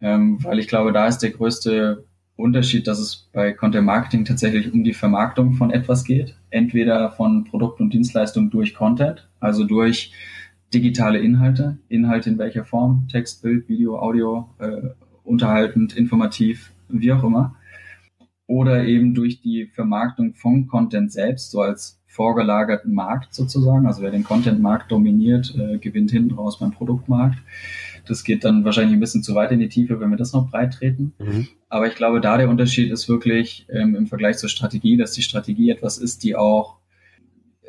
Ähm, 0.00 0.42
weil 0.44 0.58
ich 0.58 0.68
glaube, 0.68 0.92
da 0.92 1.06
ist 1.06 1.18
der 1.18 1.30
größte 1.30 2.04
Unterschied, 2.36 2.86
dass 2.86 3.00
es 3.00 3.28
bei 3.32 3.52
Content 3.52 3.86
Marketing 3.86 4.24
tatsächlich 4.24 4.72
um 4.72 4.84
die 4.84 4.92
Vermarktung 4.92 5.54
von 5.54 5.70
etwas 5.70 6.04
geht. 6.04 6.36
Entweder 6.50 7.10
von 7.10 7.44
Produkt 7.44 7.80
und 7.80 7.92
Dienstleistung 7.92 8.50
durch 8.50 8.74
Content, 8.74 9.28
also 9.40 9.64
durch 9.64 10.12
digitale 10.72 11.18
Inhalte, 11.18 11.78
Inhalte 11.88 12.30
in 12.30 12.38
welcher 12.38 12.64
Form, 12.64 13.08
Text, 13.10 13.42
Bild, 13.42 13.68
Video, 13.68 13.98
Audio, 13.98 14.50
äh, 14.58 14.90
unterhaltend, 15.24 15.96
informativ, 15.96 16.72
wie 16.88 17.12
auch 17.12 17.24
immer 17.24 17.57
oder 18.48 18.84
eben 18.84 19.14
durch 19.14 19.40
die 19.40 19.66
Vermarktung 19.66 20.34
von 20.34 20.66
Content 20.66 21.12
selbst, 21.12 21.52
so 21.52 21.60
als 21.60 22.00
vorgelagerten 22.06 22.92
Markt 22.92 23.34
sozusagen. 23.34 23.86
Also 23.86 24.02
wer 24.02 24.10
den 24.10 24.24
Content-Markt 24.24 24.90
dominiert, 24.90 25.54
äh, 25.56 25.78
gewinnt 25.78 26.10
hinten 26.10 26.34
raus 26.34 26.58
beim 26.58 26.72
Produktmarkt. 26.72 27.38
Das 28.06 28.24
geht 28.24 28.44
dann 28.44 28.64
wahrscheinlich 28.64 28.94
ein 28.94 29.00
bisschen 29.00 29.22
zu 29.22 29.34
weit 29.34 29.52
in 29.52 29.60
die 29.60 29.68
Tiefe, 29.68 30.00
wenn 30.00 30.08
wir 30.08 30.16
das 30.16 30.32
noch 30.32 30.50
breit 30.50 30.72
treten. 30.72 31.12
Mhm. 31.18 31.46
Aber 31.68 31.86
ich 31.86 31.94
glaube, 31.94 32.22
da 32.22 32.38
der 32.38 32.48
Unterschied 32.48 32.90
ist 32.90 33.06
wirklich 33.08 33.66
ähm, 33.70 33.94
im 33.94 34.06
Vergleich 34.06 34.38
zur 34.38 34.48
Strategie, 34.48 34.96
dass 34.96 35.12
die 35.12 35.22
Strategie 35.22 35.70
etwas 35.70 35.98
ist, 35.98 36.24
die 36.24 36.34
auch 36.34 36.78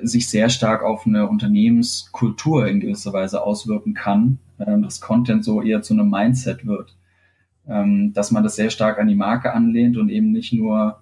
sich 0.01 0.29
sehr 0.29 0.47
stark 0.47 0.81
auf 0.81 1.05
eine 1.05 1.27
Unternehmenskultur 1.27 2.67
in 2.67 2.79
gewisser 2.79 3.11
Weise 3.11 3.43
auswirken 3.43 3.93
kann, 3.93 4.39
ähm, 4.65 4.81
dass 4.81 5.01
Content 5.01 5.43
so 5.43 5.61
eher 5.61 5.81
zu 5.81 5.93
einem 5.93 6.09
Mindset 6.09 6.65
wird, 6.65 6.95
ähm, 7.67 8.13
dass 8.13 8.31
man 8.31 8.43
das 8.43 8.55
sehr 8.55 8.69
stark 8.69 8.99
an 8.99 9.07
die 9.07 9.15
Marke 9.15 9.53
anlehnt 9.53 9.97
und 9.97 10.09
eben 10.09 10.31
nicht 10.31 10.53
nur, 10.53 11.01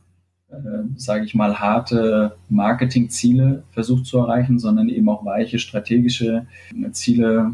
äh, 0.49 0.55
sage 0.95 1.25
ich 1.25 1.35
mal, 1.35 1.59
harte 1.59 2.37
Marketingziele 2.49 3.63
versucht 3.71 4.05
zu 4.05 4.17
erreichen, 4.17 4.59
sondern 4.59 4.89
eben 4.89 5.09
auch 5.09 5.25
weiche 5.25 5.59
strategische 5.59 6.47
Ziele 6.91 7.53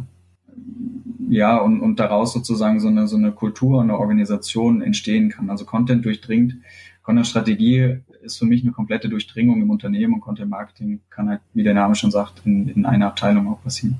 ja, 1.29 1.57
und, 1.57 1.81
und 1.81 1.99
daraus 1.99 2.33
sozusagen 2.33 2.79
so 2.79 2.87
eine, 2.87 3.07
so 3.07 3.17
eine 3.17 3.31
Kultur, 3.31 3.81
eine 3.81 3.97
Organisation 3.97 4.81
entstehen 4.81 5.29
kann. 5.29 5.49
Also 5.49 5.65
Content 5.65 6.05
durchdringt, 6.05 6.55
Content-Strategie 7.01 7.97
ist 8.21 8.37
für 8.37 8.45
mich 8.45 8.63
eine 8.63 8.71
komplette 8.71 9.09
Durchdringung 9.09 9.61
im 9.61 9.69
Unternehmen 9.69 10.15
und 10.15 10.21
Content 10.21 10.49
Marketing 10.49 11.01
kann 11.09 11.29
halt, 11.29 11.41
wie 11.53 11.63
der 11.63 11.73
Name 11.73 11.95
schon 11.95 12.11
sagt, 12.11 12.41
in, 12.45 12.69
in 12.69 12.85
einer 12.85 13.07
Abteilung 13.07 13.47
auch 13.49 13.61
passieren. 13.61 13.97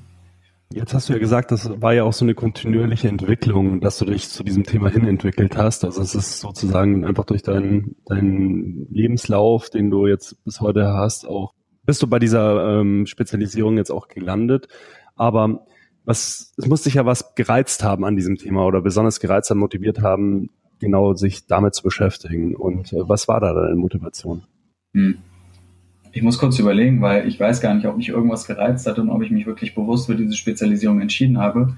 Jetzt 0.72 0.92
hast 0.92 1.08
du 1.08 1.12
ja 1.12 1.18
gesagt, 1.18 1.52
das 1.52 1.70
war 1.80 1.94
ja 1.94 2.04
auch 2.04 2.12
so 2.12 2.24
eine 2.24 2.34
kontinuierliche 2.34 3.08
Entwicklung, 3.08 3.80
dass 3.80 3.98
du 3.98 4.06
dich 4.06 4.28
zu 4.28 4.42
diesem 4.42 4.64
Thema 4.64 4.88
hin 4.88 5.06
entwickelt 5.06 5.56
hast. 5.56 5.84
Also 5.84 6.02
es 6.02 6.14
ist 6.14 6.40
sozusagen 6.40 7.04
einfach 7.04 7.24
durch 7.24 7.42
deinen, 7.42 7.96
deinen 8.06 8.88
Lebenslauf, 8.90 9.70
den 9.70 9.90
du 9.90 10.06
jetzt 10.06 10.42
bis 10.44 10.60
heute 10.60 10.88
hast, 10.88 11.28
auch 11.28 11.52
bist 11.84 12.02
du 12.02 12.06
bei 12.06 12.18
dieser 12.18 12.80
ähm, 12.80 13.06
Spezialisierung 13.06 13.76
jetzt 13.76 13.90
auch 13.90 14.08
gelandet. 14.08 14.68
Aber 15.14 15.66
was, 16.04 16.52
es 16.56 16.66
muss 16.66 16.84
sich 16.84 16.94
ja 16.94 17.06
was 17.06 17.34
gereizt 17.34 17.84
haben 17.84 18.04
an 18.04 18.16
diesem 18.16 18.36
Thema 18.36 18.66
oder 18.66 18.80
besonders 18.80 19.20
gereizt 19.20 19.50
haben, 19.50 19.60
motiviert 19.60 20.00
haben, 20.00 20.50
genau 20.80 21.14
sich 21.14 21.46
damit 21.46 21.74
zu 21.74 21.82
beschäftigen. 21.82 22.56
Und 22.56 22.92
äh, 22.92 23.08
was 23.08 23.28
war 23.28 23.40
da 23.40 23.52
deine 23.52 23.76
Motivation? 23.76 24.42
Hm. 24.92 25.18
Ich 26.16 26.22
muss 26.22 26.38
kurz 26.38 26.60
überlegen, 26.60 27.00
weil 27.00 27.26
ich 27.26 27.40
weiß 27.40 27.60
gar 27.60 27.74
nicht, 27.74 27.86
ob 27.86 27.96
mich 27.96 28.08
irgendwas 28.08 28.46
gereizt 28.46 28.86
hat 28.86 29.00
und 29.00 29.10
ob 29.10 29.20
ich 29.22 29.32
mich 29.32 29.46
wirklich 29.46 29.74
bewusst 29.74 30.06
für 30.06 30.14
diese 30.14 30.34
Spezialisierung 30.34 31.00
entschieden 31.00 31.38
habe. 31.38 31.76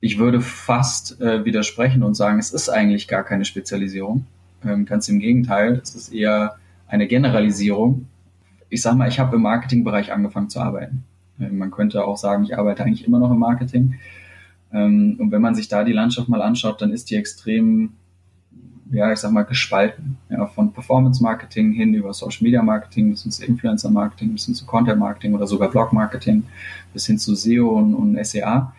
Ich 0.00 0.18
würde 0.18 0.40
fast 0.40 1.20
äh, 1.20 1.44
widersprechen 1.44 2.02
und 2.02 2.14
sagen, 2.14 2.38
es 2.38 2.54
ist 2.54 2.70
eigentlich 2.70 3.06
gar 3.06 3.22
keine 3.22 3.44
Spezialisierung. 3.44 4.24
Ähm, 4.64 4.86
ganz 4.86 5.10
im 5.10 5.18
Gegenteil, 5.18 5.78
es 5.82 5.94
ist 5.94 6.10
eher 6.10 6.56
eine 6.88 7.06
Generalisierung. 7.06 8.06
Ich 8.70 8.80
sage 8.80 8.96
mal, 8.96 9.08
ich 9.08 9.18
habe 9.18 9.36
im 9.36 9.42
Marketingbereich 9.42 10.10
angefangen 10.10 10.48
zu 10.48 10.58
arbeiten. 10.60 11.04
Äh, 11.38 11.50
man 11.50 11.70
könnte 11.70 12.02
auch 12.02 12.16
sagen, 12.16 12.44
ich 12.44 12.56
arbeite 12.56 12.82
eigentlich 12.82 13.06
immer 13.06 13.18
noch 13.18 13.30
im 13.30 13.38
Marketing. 13.38 13.96
Ähm, 14.72 15.16
und 15.18 15.32
wenn 15.32 15.42
man 15.42 15.54
sich 15.54 15.68
da 15.68 15.84
die 15.84 15.92
Landschaft 15.92 16.30
mal 16.30 16.40
anschaut, 16.40 16.80
dann 16.80 16.92
ist 16.92 17.10
die 17.10 17.16
extrem, 17.16 17.92
ja, 18.90 19.12
ich 19.12 19.18
sag 19.18 19.32
mal, 19.32 19.42
gespalten. 19.42 20.16
Ja, 20.30 20.46
von 20.46 20.72
Performance 20.72 21.22
Marketing 21.22 21.72
hin 21.72 21.94
über 21.94 22.12
Social 22.12 22.44
Media 22.44 22.62
Marketing 22.62 23.10
bis 23.10 23.22
hin 23.22 23.32
zu 23.32 23.44
Influencer 23.44 23.90
Marketing, 23.90 24.32
bis 24.32 24.46
hin 24.46 24.54
zu 24.54 24.66
Content 24.66 24.98
Marketing 24.98 25.34
oder 25.34 25.46
sogar 25.46 25.70
Blog 25.70 25.92
Marketing, 25.92 26.44
bis 26.92 27.06
hin 27.06 27.18
zu 27.18 27.34
SEO 27.34 27.68
und, 27.70 27.94
und 27.94 28.24
SEA. 28.24 28.72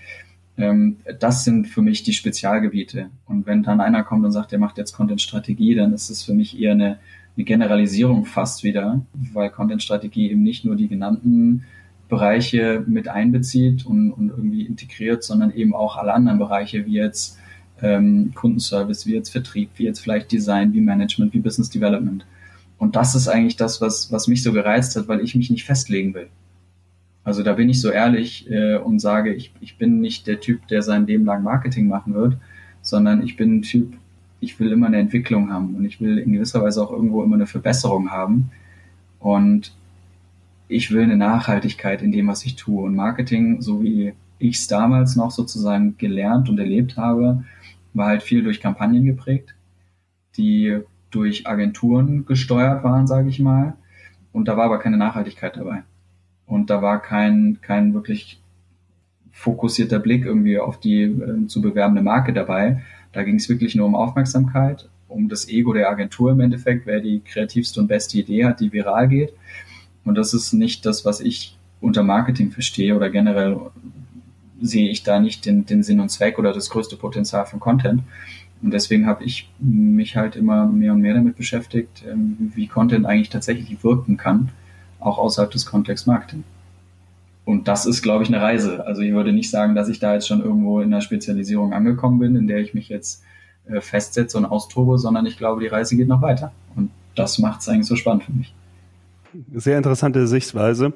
Ähm, 0.58 0.98
das 1.20 1.44
sind 1.44 1.68
für 1.68 1.82
mich 1.82 2.04
die 2.04 2.14
Spezialgebiete. 2.14 3.10
Und 3.26 3.46
wenn 3.46 3.64
dann 3.64 3.82
einer 3.82 4.04
kommt 4.04 4.26
und 4.26 4.32
sagt, 4.32 4.52
der 4.52 4.60
macht 4.60 4.78
jetzt 4.78 4.94
Content 4.94 5.22
Strategie, 5.22 5.76
dann 5.76 5.94
ist 5.94 6.10
es 6.10 6.24
für 6.24 6.34
mich 6.34 6.60
eher 6.60 6.72
eine, 6.72 7.00
eine 7.36 7.44
Generalisierung 7.46 8.26
fast 8.26 8.64
wieder, 8.64 9.02
weil 9.34 9.50
Content 9.50 9.84
Strategie 9.84 10.32
eben 10.32 10.44
nicht 10.44 10.66
nur 10.66 10.76
die 10.76 10.88
genannten 10.88 11.66
Bereiche 12.10 12.84
mit 12.88 13.10
einbezieht 13.10 13.86
und, 13.86 14.12
und 14.12 14.30
irgendwie 14.30 14.66
integriert, 14.66 15.24
sondern 15.24 15.52
eben 15.52 15.76
auch 15.76 15.98
alle 15.98 16.14
anderen 16.14 16.40
Bereiche, 16.40 16.86
wie 16.86 16.94
jetzt 16.94 17.38
ähm, 17.82 18.32
Kundenservice, 18.34 19.06
wie 19.06 19.14
jetzt 19.14 19.30
Vertrieb, 19.30 19.70
wie 19.76 19.84
jetzt 19.84 20.00
vielleicht 20.00 20.32
Design, 20.32 20.74
wie 20.74 20.82
Management, 20.82 21.34
wie 21.34 21.40
Business 21.40 21.70
Development. 21.70 22.26
Und 22.78 22.96
das 22.96 23.16
ist 23.16 23.28
eigentlich 23.28 23.56
das, 23.56 23.82
was, 23.82 24.12
was 24.12 24.28
mich 24.28 24.44
so 24.44 24.54
gereizt 24.54 24.96
hat, 24.96 25.08
weil 25.08 25.22
ich 25.22 25.36
mich 25.36 25.50
nicht 25.50 25.66
festlegen 25.66 26.14
will. 26.14 26.28
Also 27.24 27.44
da 27.44 27.54
bin 27.54 27.70
ich 27.70 27.82
so 27.82 27.90
ehrlich 27.90 28.50
äh, 28.50 28.78
und 28.78 29.00
sage, 29.00 29.34
ich, 29.34 29.52
ich 29.60 29.78
bin 29.78 30.00
nicht 30.00 30.28
der 30.28 30.40
Typ, 30.40 30.68
der 30.68 30.82
sein 30.82 31.08
Leben 31.08 31.26
lang 31.26 31.44
Marketing 31.44 31.88
machen 31.88 32.14
wird, 32.14 32.38
sondern 32.82 33.22
ich 33.22 33.36
bin 33.36 33.58
ein 33.58 33.62
Typ, 33.64 33.98
ich 34.40 34.60
will 34.60 34.72
immer 34.72 34.88
eine 34.88 34.98
Entwicklung 34.98 35.52
haben 35.52 35.76
und 35.76 35.84
ich 35.84 36.00
will 36.00 36.20
in 36.20 36.32
gewisser 36.32 36.62
Weise 36.62 36.82
auch 36.82 36.92
irgendwo 36.92 37.24
immer 37.24 37.36
eine 37.36 37.48
Verbesserung 37.48 38.12
haben. 38.12 38.52
Und 39.20 39.74
ich 40.70 40.92
will 40.92 41.04
eine 41.04 41.18
Nachhaltigkeit 41.18 42.02
in 42.02 42.12
dem, 42.12 42.28
was 42.28 42.46
ich 42.46 42.56
tue. 42.56 42.84
Und 42.84 42.96
Marketing, 42.96 43.62
so 43.62 43.82
wie 43.82 44.14
ich 44.40 44.58
es 44.58 44.68
damals 44.68 45.16
noch 45.16 45.32
sozusagen 45.32 45.98
gelernt 45.98 46.50
und 46.50 46.60
erlebt 46.60 46.98
habe, 46.98 47.44
war 47.98 48.08
halt 48.08 48.24
viel 48.24 48.44
durch 48.44 48.62
Kampagnen 48.62 49.06
geprägt, 49.06 49.56
die 50.38 50.80
durch 51.10 51.48
Agenturen 51.48 52.26
gesteuert 52.26 52.84
waren, 52.84 53.08
sage 53.08 53.30
ich 53.30 53.40
mal. 53.40 53.76
Und 54.32 54.48
da 54.48 54.58
war 54.58 54.66
aber 54.66 54.80
keine 54.80 54.98
Nachhaltigkeit 54.98 55.58
dabei. 55.58 55.84
Und 56.46 56.70
da 56.70 56.82
war 56.82 57.02
kein, 57.02 57.60
kein 57.62 57.94
wirklich 57.94 58.40
fokussierter 59.32 60.00
Blick 60.00 60.26
irgendwie 60.26 60.60
auf 60.60 60.80
die 60.80 61.04
äh, 61.04 61.48
zu 61.48 61.62
bewerbende 61.62 62.02
Marke 62.02 62.34
dabei. 62.34 62.84
Da 63.12 63.24
ging 63.24 63.36
es 63.36 63.50
wirklich 63.50 63.76
nur 63.76 63.86
um 63.86 63.96
Aufmerksamkeit, 63.96 64.90
um 65.08 65.30
das 65.30 65.48
Ego 65.48 65.74
der 65.74 65.90
Agentur 65.90 66.32
im 66.32 66.40
Endeffekt, 66.40 66.86
wer 66.86 67.00
die 67.00 67.22
kreativste 67.22 67.80
und 67.80 67.88
beste 67.88 68.18
Idee 68.18 68.46
hat, 68.46 68.60
die 68.60 68.72
viral 68.72 69.08
geht. 69.08 69.34
Und 70.06 70.16
das 70.16 70.34
ist 70.34 70.54
nicht 70.54 70.86
das, 70.86 71.06
was 71.06 71.20
ich 71.20 71.58
unter 71.82 72.04
Marketing 72.04 72.52
verstehe 72.52 72.96
oder 72.96 73.10
generell 73.10 73.60
sehe 74.62 74.90
ich 74.90 75.04
da 75.04 75.20
nicht 75.20 75.46
den, 75.46 75.66
den 75.66 75.84
Sinn 75.84 76.00
und 76.00 76.10
Zweck 76.10 76.40
oder 76.40 76.54
das 76.54 76.70
größte 76.70 76.96
Potenzial 76.96 77.46
von 77.46 77.60
Content. 77.60 78.02
Und 78.62 78.72
deswegen 78.72 79.06
habe 79.06 79.24
ich 79.24 79.52
mich 79.60 80.16
halt 80.16 80.36
immer 80.36 80.66
mehr 80.66 80.94
und 80.94 81.02
mehr 81.02 81.14
damit 81.14 81.36
beschäftigt, 81.36 82.04
ähm, 82.08 82.52
wie 82.56 82.68
Content 82.68 83.06
eigentlich 83.06 83.30
tatsächlich 83.30 83.84
wirken 83.84 84.18
kann, 84.18 84.50
auch 85.00 85.18
außerhalb 85.20 85.52
des 85.52 85.66
Kontexts 85.66 86.08
Marketing. 86.08 86.44
Und 87.46 87.68
das 87.68 87.86
ist, 87.86 88.02
glaube 88.02 88.24
ich, 88.24 88.30
eine 88.30 88.42
Reise. 88.42 88.86
Also 88.86 89.02
ich 89.04 89.14
würde 89.14 89.32
nicht 89.32 89.50
sagen, 89.50 89.76
dass 89.76 89.88
ich 89.90 90.00
da 90.00 90.14
jetzt 90.14 90.28
schon 90.28 90.42
irgendwo 90.42 90.82
in 90.82 90.92
einer 90.92 91.02
Spezialisierung 91.02 91.74
angekommen 91.74 92.20
bin, 92.20 92.36
in 92.36 92.48
der 92.48 92.58
ich 92.58 92.74
mich 92.74 92.90
jetzt 92.90 93.24
äh, 93.70 93.80
festsetze 93.80 94.38
und 94.38 94.46
austobe, 94.46 94.98
sondern 94.98 95.26
ich 95.26 95.38
glaube, 95.38 95.62
die 95.62 95.68
Reise 95.68 95.96
geht 95.96 96.08
noch 96.08 96.22
weiter. 96.22 96.52
Und 96.76 96.90
das 97.16 97.38
macht 97.38 97.62
es 97.62 97.70
eigentlich 97.70 97.86
so 97.88 97.96
spannend 97.96 98.24
für 98.24 98.34
mich 98.34 98.54
sehr 99.54 99.78
interessante 99.78 100.28
Sichtweise. 100.28 100.94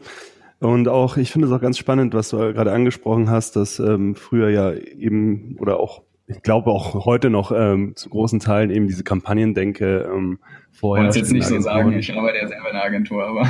Und 0.62 0.88
auch, 0.88 1.18
ich 1.18 1.32
finde 1.32 1.48
es 1.48 1.54
auch 1.54 1.60
ganz 1.60 1.80
spannend, 1.80 2.14
was 2.14 2.30
du 2.30 2.38
gerade 2.38 2.72
angesprochen 2.72 3.32
hast, 3.32 3.56
dass 3.56 3.80
ähm, 3.80 4.14
früher 4.14 4.50
ja 4.50 4.72
eben 4.74 5.58
oder 5.60 5.80
auch, 5.80 6.04
ich 6.28 6.44
glaube 6.44 6.70
auch 6.70 7.04
heute 7.04 7.32
noch 7.32 7.52
ähm, 7.52 7.96
zu 7.96 8.10
großen 8.10 8.40
Teilen 8.40 8.70
eben 8.70 8.88
diese 8.88 9.04
Kampagnendenke 9.04 10.08
ähm, 10.14 10.38
vorher. 10.72 11.10
Ich 11.10 11.16
jetzt 11.16 11.32
nicht 11.32 11.48
so 11.48 11.60
sagen, 11.60 11.94
ich 11.94 12.16
arbeite 12.16 12.38
ja 12.38 12.48
selber 12.48 12.70
in 12.70 12.76
einer 12.76 12.86
Agentur, 12.86 13.24
aber. 13.24 13.48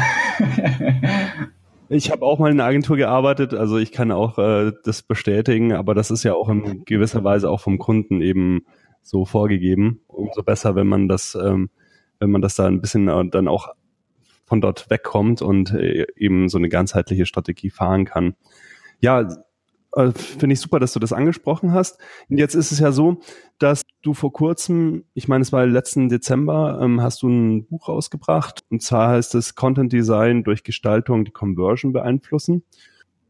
ich 1.90 2.12
habe 2.12 2.26
auch 2.26 2.40
mal 2.40 2.50
in 2.50 2.62
einer 2.62 2.70
Agentur 2.70 2.96
gearbeitet, 2.96 3.54
also 3.54 3.78
ich 3.78 3.92
kann 3.92 4.14
auch 4.14 4.38
äh, 4.38 4.72
das 4.86 5.02
bestätigen, 5.02 5.74
aber 5.74 5.94
das 5.94 6.12
ist 6.12 6.24
ja 6.24 6.34
auch 6.34 6.48
in 6.48 6.86
gewisser 6.86 7.26
Weise 7.26 7.50
auch 7.50 7.60
vom 7.60 7.78
Kunden 7.78 8.22
eben 8.22 8.62
so 9.02 9.26
vorgegeben. 9.26 10.00
Umso 10.08 10.44
besser, 10.44 10.76
wenn 10.76 10.88
man 10.88 11.10
das, 11.10 11.36
ähm, 11.36 11.70
wenn 12.20 12.32
man 12.32 12.42
das 12.42 12.56
da 12.56 12.68
ein 12.68 12.80
bisschen 12.80 13.10
äh, 13.10 13.26
dann 13.30 13.50
auch 13.50 13.68
von 14.52 14.60
dort 14.60 14.90
wegkommt 14.90 15.42
und 15.42 15.72
äh, 15.72 16.08
eben 16.18 16.50
so 16.50 16.58
eine 16.58 16.68
ganzheitliche 16.68 17.26
Strategie 17.26 17.70
fahren 17.70 18.04
kann. 18.04 18.36
Ja, 19.00 19.30
äh, 19.94 20.12
finde 20.12 20.52
ich 20.52 20.60
super, 20.60 20.78
dass 20.78 20.92
du 20.92 21.00
das 21.00 21.14
angesprochen 21.14 21.72
hast. 21.72 22.00
Und 22.28 22.38
jetzt 22.38 22.54
ist 22.54 22.74
es 22.74 22.80
ja 22.80 22.92
so, 22.92 23.22
dass 23.60 23.84
du 24.02 24.14
vor 24.14 24.34
kurzem, 24.34 25.06
ich 25.14 25.30
meine, 25.30 25.42
es 25.42 25.54
war 25.54 25.66
letzten 25.66 26.10
Dezember, 26.10 26.82
ähm, 26.84 27.00
hast 27.00 27.22
du 27.22 27.30
ein 27.30 27.66
Buch 27.66 27.88
rausgebracht. 27.88 28.60
Und 28.70 28.82
zwar 28.84 29.12
heißt 29.12 29.36
es 29.36 29.56
Content 29.56 29.94
Design 29.94 30.44
durch 30.44 30.66
Gestaltung 30.66 31.24
die 31.24 31.32
Conversion 31.32 31.94
beeinflussen. 31.94 32.64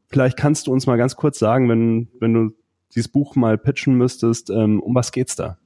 Vielleicht 0.08 0.38
kannst 0.38 0.66
du 0.66 0.74
uns 0.74 0.88
mal 0.88 0.98
ganz 0.98 1.16
kurz 1.16 1.38
sagen, 1.38 1.70
wenn, 1.70 2.08
wenn 2.20 2.34
du 2.34 2.50
dieses 2.96 3.10
Buch 3.10 3.36
mal 3.36 3.60
pitchen 3.60 3.94
müsstest, 3.94 4.50
ähm, 4.50 4.80
um 4.80 4.96
was 4.96 5.12
geht's 5.12 5.36
da? 5.36 5.60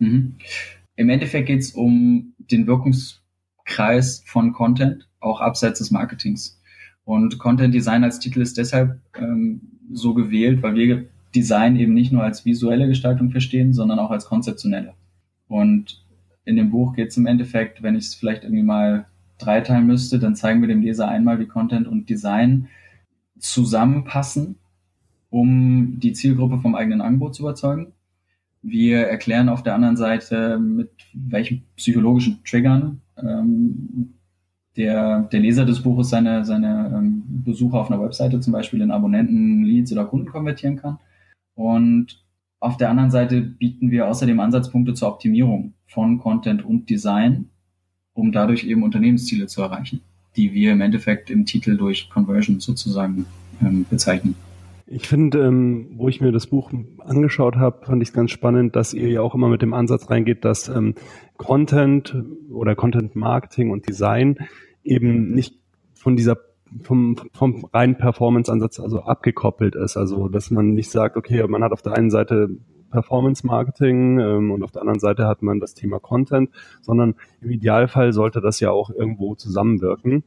Mhm. 0.00 0.36
Im 0.96 1.08
Endeffekt 1.08 1.46
geht 1.46 1.60
es 1.60 1.70
um 1.70 2.34
den 2.36 2.66
Wirkungs 2.66 3.21
Kreis 3.64 4.22
von 4.26 4.52
Content, 4.52 5.08
auch 5.20 5.40
abseits 5.40 5.78
des 5.78 5.90
Marketings. 5.90 6.60
Und 7.04 7.38
Content 7.38 7.74
Design 7.74 8.04
als 8.04 8.18
Titel 8.18 8.40
ist 8.40 8.58
deshalb 8.58 9.00
ähm, 9.16 9.60
so 9.92 10.14
gewählt, 10.14 10.62
weil 10.62 10.74
wir 10.74 11.06
Design 11.34 11.76
eben 11.76 11.94
nicht 11.94 12.12
nur 12.12 12.22
als 12.22 12.44
visuelle 12.44 12.88
Gestaltung 12.88 13.30
verstehen, 13.30 13.72
sondern 13.72 13.98
auch 13.98 14.10
als 14.10 14.26
konzeptionelle. 14.26 14.94
Und 15.48 16.04
in 16.44 16.56
dem 16.56 16.70
Buch 16.70 16.94
geht 16.94 17.08
es 17.08 17.16
im 17.16 17.26
Endeffekt, 17.26 17.82
wenn 17.82 17.94
ich 17.94 18.06
es 18.06 18.14
vielleicht 18.14 18.44
irgendwie 18.44 18.62
mal 18.62 19.06
dreiteilen 19.38 19.86
müsste, 19.86 20.18
dann 20.18 20.36
zeigen 20.36 20.60
wir 20.60 20.68
dem 20.68 20.82
Leser 20.82 21.08
einmal, 21.08 21.38
wie 21.38 21.46
Content 21.46 21.88
und 21.88 22.08
Design 22.08 22.68
zusammenpassen, 23.38 24.56
um 25.30 25.98
die 25.98 26.12
Zielgruppe 26.12 26.58
vom 26.58 26.74
eigenen 26.74 27.00
Angebot 27.00 27.34
zu 27.34 27.42
überzeugen. 27.42 27.92
Wir 28.62 29.06
erklären 29.08 29.48
auf 29.48 29.62
der 29.62 29.74
anderen 29.74 29.96
Seite, 29.96 30.58
mit 30.58 30.90
welchen 31.14 31.64
psychologischen 31.76 32.40
Triggern 32.44 33.00
ähm, 33.16 34.14
der, 34.76 35.22
der 35.22 35.40
Leser 35.40 35.64
des 35.64 35.82
Buches 35.82 36.10
seine, 36.10 36.44
seine 36.44 36.92
ähm, 36.94 37.24
Besucher 37.44 37.80
auf 37.80 37.90
einer 37.90 38.00
Webseite 38.00 38.40
zum 38.40 38.52
Beispiel 38.52 38.80
in 38.80 38.90
Abonnenten, 38.90 39.64
Leads 39.64 39.92
oder 39.92 40.04
Kunden 40.04 40.28
konvertieren 40.28 40.76
kann. 40.76 40.98
Und 41.54 42.24
auf 42.60 42.76
der 42.76 42.90
anderen 42.90 43.10
Seite 43.10 43.42
bieten 43.42 43.90
wir 43.90 44.06
außerdem 44.06 44.38
Ansatzpunkte 44.38 44.94
zur 44.94 45.08
Optimierung 45.08 45.74
von 45.86 46.18
Content 46.18 46.64
und 46.64 46.88
Design, 46.88 47.50
um 48.14 48.30
dadurch 48.30 48.64
eben 48.64 48.84
Unternehmensziele 48.84 49.46
zu 49.46 49.62
erreichen. 49.62 50.00
die 50.34 50.54
wir 50.54 50.72
im 50.72 50.80
Endeffekt 50.80 51.28
im 51.28 51.44
Titel 51.44 51.76
durch 51.76 52.08
Conversion 52.08 52.58
sozusagen 52.58 53.26
ähm, 53.60 53.84
bezeichnen. 53.90 54.34
Ich 54.94 55.08
finde, 55.08 55.38
ähm, 55.38 55.92
wo 55.96 56.08
ich 56.10 56.20
mir 56.20 56.32
das 56.32 56.48
Buch 56.48 56.70
angeschaut 56.98 57.56
habe, 57.56 57.86
fand 57.86 58.02
ich 58.02 58.10
es 58.10 58.12
ganz 58.12 58.30
spannend, 58.30 58.76
dass 58.76 58.92
ihr 58.92 59.08
ja 59.08 59.22
auch 59.22 59.34
immer 59.34 59.48
mit 59.48 59.62
dem 59.62 59.72
Ansatz 59.72 60.10
reingeht, 60.10 60.44
dass 60.44 60.68
ähm, 60.68 60.96
Content 61.38 62.14
oder 62.50 62.74
Content 62.74 63.16
Marketing 63.16 63.70
und 63.70 63.88
Design 63.88 64.36
eben 64.84 65.30
nicht 65.32 65.54
von 65.94 66.14
dieser 66.14 66.36
vom, 66.82 67.16
vom 67.32 67.64
reinen 67.72 67.96
Performance-Ansatz 67.96 68.80
also 68.80 69.00
abgekoppelt 69.00 69.76
ist. 69.76 69.96
Also 69.96 70.28
dass 70.28 70.50
man 70.50 70.74
nicht 70.74 70.90
sagt, 70.90 71.16
okay, 71.16 71.42
man 71.48 71.64
hat 71.64 71.72
auf 71.72 71.80
der 71.80 71.94
einen 71.94 72.10
Seite 72.10 72.50
Performance 72.90 73.46
Marketing 73.46 74.20
ähm, 74.20 74.50
und 74.50 74.62
auf 74.62 74.72
der 74.72 74.82
anderen 74.82 75.00
Seite 75.00 75.26
hat 75.26 75.40
man 75.40 75.58
das 75.58 75.72
Thema 75.72 76.00
Content, 76.00 76.50
sondern 76.82 77.14
im 77.40 77.50
Idealfall 77.50 78.12
sollte 78.12 78.42
das 78.42 78.60
ja 78.60 78.70
auch 78.70 78.90
irgendwo 78.90 79.36
zusammenwirken. 79.36 80.22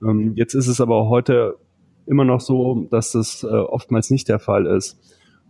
Ähm, 0.00 0.34
jetzt 0.36 0.54
ist 0.54 0.68
es 0.68 0.80
aber 0.80 1.08
heute 1.08 1.56
immer 2.10 2.24
noch 2.24 2.40
so, 2.40 2.88
dass 2.90 3.12
das 3.12 3.44
äh, 3.44 3.46
oftmals 3.46 4.10
nicht 4.10 4.28
der 4.28 4.38
Fall 4.38 4.66
ist. 4.66 4.98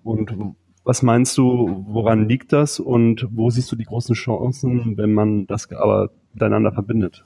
Und 0.04 0.54
was 0.84 1.02
meinst 1.02 1.36
du, 1.36 1.84
woran 1.88 2.28
liegt 2.28 2.52
das 2.52 2.78
und 2.80 3.26
wo 3.30 3.50
siehst 3.50 3.70
du 3.72 3.76
die 3.76 3.84
großen 3.84 4.14
Chancen, 4.14 4.96
wenn 4.96 5.12
man 5.12 5.46
das 5.46 5.70
aber 5.72 6.10
miteinander 6.32 6.72
verbindet? 6.72 7.24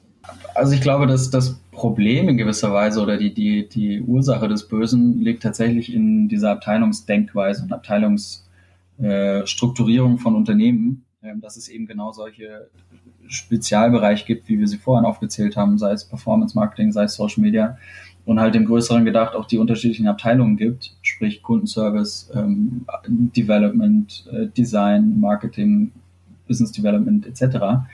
Also 0.55 0.73
ich 0.73 0.81
glaube, 0.81 1.07
dass 1.07 1.31
das 1.31 1.61
Problem 1.71 2.29
in 2.29 2.37
gewisser 2.37 2.73
Weise 2.73 3.01
oder 3.03 3.17
die, 3.17 3.35
die, 3.35 3.69
die 3.69 4.01
Ursache 4.01 4.49
des 4.49 4.69
Bösen 4.69 5.21
liegt 5.21 5.43
tatsächlich 5.43 5.93
in 5.93 6.29
dieser 6.29 6.53
Abteilungsdenkweise 6.53 7.63
und 7.63 7.73
Abteilungsstrukturierung 7.73 10.15
äh, 10.15 10.19
von 10.19 10.35
Unternehmen, 10.35 11.05
äh, 11.23 11.35
dass 11.41 11.57
es 11.57 11.69
eben 11.69 11.87
genau 11.87 12.13
solche 12.13 12.69
Spezialbereiche 13.27 14.27
gibt, 14.27 14.49
wie 14.49 14.59
wir 14.59 14.69
sie 14.69 14.79
vorhin 14.79 15.05
aufgezählt 15.05 15.57
haben, 15.57 15.79
sei 15.79 15.93
es 15.93 16.05
Performance 16.05 16.57
Marketing, 16.57 16.93
sei 16.93 17.05
es 17.05 17.15
Social 17.15 17.43
Media, 17.43 17.79
und 18.27 18.41
halt 18.41 18.57
im 18.57 18.65
Größeren 18.65 19.05
gedacht 19.05 19.35
auch 19.35 19.47
die 19.47 19.59
unterschiedlichen 19.59 20.09
Abteilungen 20.09 20.57
gibt, 20.57 20.97
sprich 21.03 21.43
Kundenservice, 21.43 22.31
ähm, 22.35 22.87
Development, 23.07 24.25
äh, 24.33 24.47
Design, 24.47 25.21
Marketing, 25.21 25.93
Business 26.49 26.73
Development 26.73 27.27
etc. 27.27 27.85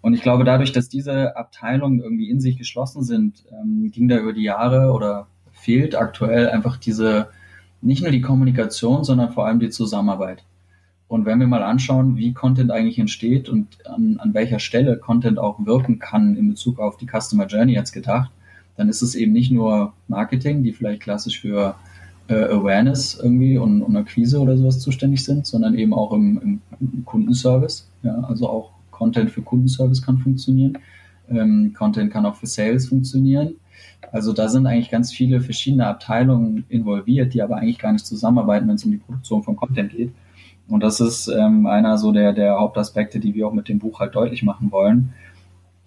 Und 0.00 0.14
ich 0.14 0.22
glaube, 0.22 0.44
dadurch, 0.44 0.72
dass 0.72 0.88
diese 0.88 1.36
Abteilungen 1.36 2.00
irgendwie 2.00 2.30
in 2.30 2.40
sich 2.40 2.56
geschlossen 2.56 3.04
sind, 3.04 3.44
ähm, 3.52 3.90
ging 3.92 4.08
da 4.08 4.18
über 4.18 4.32
die 4.32 4.42
Jahre 4.42 4.92
oder 4.92 5.26
fehlt 5.52 5.94
aktuell 5.94 6.48
einfach 6.48 6.76
diese, 6.76 7.28
nicht 7.82 8.02
nur 8.02 8.10
die 8.10 8.22
Kommunikation, 8.22 9.04
sondern 9.04 9.32
vor 9.32 9.46
allem 9.46 9.60
die 9.60 9.70
Zusammenarbeit. 9.70 10.44
Und 11.06 11.26
wenn 11.26 11.40
wir 11.40 11.48
mal 11.48 11.62
anschauen, 11.62 12.16
wie 12.16 12.32
Content 12.32 12.70
eigentlich 12.70 12.98
entsteht 12.98 13.48
und 13.48 13.84
an, 13.86 14.16
an 14.20 14.32
welcher 14.32 14.60
Stelle 14.60 14.96
Content 14.96 15.38
auch 15.38 15.66
wirken 15.66 15.98
kann 15.98 16.36
in 16.36 16.48
Bezug 16.48 16.78
auf 16.78 16.96
die 16.96 17.06
Customer 17.06 17.46
Journey 17.46 17.74
jetzt 17.74 17.92
gedacht, 17.92 18.30
dann 18.80 18.88
ist 18.88 19.02
es 19.02 19.14
eben 19.14 19.32
nicht 19.32 19.52
nur 19.52 19.92
Marketing, 20.08 20.64
die 20.64 20.72
vielleicht 20.72 21.02
klassisch 21.02 21.38
für 21.38 21.74
äh, 22.28 22.44
Awareness 22.44 23.20
irgendwie 23.22 23.58
und, 23.58 23.82
und 23.82 23.94
Akquise 23.94 24.40
oder 24.40 24.56
sowas 24.56 24.80
zuständig 24.80 25.22
sind, 25.22 25.44
sondern 25.44 25.74
eben 25.74 25.92
auch 25.92 26.14
im, 26.14 26.62
im 26.80 27.04
Kundenservice. 27.04 27.90
Ja, 28.02 28.20
also 28.20 28.48
auch 28.48 28.70
Content 28.90 29.30
für 29.30 29.42
Kundenservice 29.42 30.00
kann 30.00 30.16
funktionieren. 30.16 30.78
Ähm, 31.28 31.74
Content 31.76 32.10
kann 32.10 32.24
auch 32.24 32.36
für 32.36 32.46
Sales 32.46 32.88
funktionieren. 32.88 33.56
Also 34.12 34.32
da 34.32 34.48
sind 34.48 34.66
eigentlich 34.66 34.90
ganz 34.90 35.12
viele 35.12 35.42
verschiedene 35.42 35.86
Abteilungen 35.86 36.64
involviert, 36.70 37.34
die 37.34 37.42
aber 37.42 37.56
eigentlich 37.56 37.78
gar 37.78 37.92
nicht 37.92 38.06
zusammenarbeiten, 38.06 38.66
wenn 38.66 38.76
es 38.76 38.84
um 38.86 38.92
die 38.92 38.96
Produktion 38.96 39.42
von 39.42 39.56
Content 39.56 39.92
geht. 39.92 40.10
Und 40.68 40.82
das 40.82 41.00
ist 41.00 41.28
ähm, 41.28 41.66
einer 41.66 41.98
so 41.98 42.12
der, 42.12 42.32
der 42.32 42.58
Hauptaspekte, 42.58 43.20
die 43.20 43.34
wir 43.34 43.46
auch 43.46 43.52
mit 43.52 43.68
dem 43.68 43.78
Buch 43.78 44.00
halt 44.00 44.14
deutlich 44.14 44.42
machen 44.42 44.72
wollen 44.72 45.12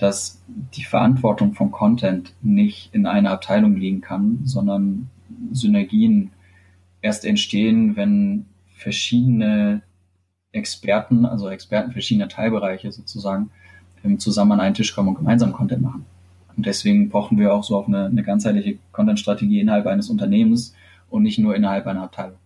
dass 0.03 0.41
die 0.75 0.83
Verantwortung 0.83 1.53
von 1.53 1.71
Content 1.71 2.33
nicht 2.41 2.93
in 2.93 3.05
einer 3.05 3.31
Abteilung 3.31 3.77
liegen 3.77 4.01
kann, 4.01 4.39
sondern 4.43 5.09
Synergien 5.53 6.31
erst 7.01 7.23
entstehen, 7.23 7.95
wenn 7.95 8.45
verschiedene 8.75 9.81
Experten, 10.51 11.25
also 11.25 11.47
Experten 11.47 11.93
verschiedener 11.93 12.27
Teilbereiche 12.27 12.91
sozusagen, 12.91 13.49
zusammen 14.17 14.51
an 14.51 14.59
einen 14.59 14.75
Tisch 14.75 14.93
kommen 14.93 15.07
und 15.07 15.15
gemeinsam 15.15 15.53
Content 15.53 15.81
machen. 15.81 16.05
Und 16.57 16.65
deswegen 16.65 17.07
brauchen 17.07 17.37
wir 17.39 17.53
auch 17.53 17.63
so 17.63 17.77
auf 17.77 17.87
eine, 17.87 18.07
eine 18.07 18.23
ganzheitliche 18.23 18.79
Content-Strategie 18.91 19.61
innerhalb 19.61 19.87
eines 19.87 20.09
Unternehmens 20.09 20.75
und 21.09 21.23
nicht 21.23 21.39
nur 21.39 21.55
innerhalb 21.55 21.87
einer 21.87 22.03
Abteilung. 22.03 22.42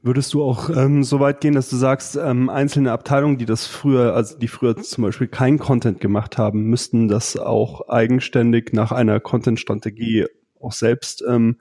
Würdest 0.00 0.32
du 0.32 0.44
auch 0.44 0.70
ähm, 0.70 1.02
so 1.02 1.18
weit 1.18 1.40
gehen, 1.40 1.54
dass 1.54 1.70
du 1.70 1.76
sagst, 1.76 2.16
ähm, 2.16 2.48
einzelne 2.50 2.92
Abteilungen, 2.92 3.36
die 3.36 3.46
das 3.46 3.66
früher, 3.66 4.14
also 4.14 4.38
die 4.38 4.46
früher 4.46 4.76
zum 4.76 5.02
Beispiel 5.02 5.26
kein 5.26 5.58
Content 5.58 6.00
gemacht 6.00 6.38
haben, 6.38 6.64
müssten 6.64 7.08
das 7.08 7.36
auch 7.36 7.88
eigenständig 7.88 8.72
nach 8.72 8.92
einer 8.92 9.18
Content-Strategie 9.18 10.26
auch 10.60 10.72
selbst 10.72 11.24
ähm, 11.28 11.56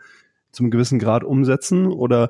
zum 0.51 0.69
gewissen 0.69 0.99
Grad 0.99 1.23
umsetzen? 1.23 1.87
Oder 1.87 2.29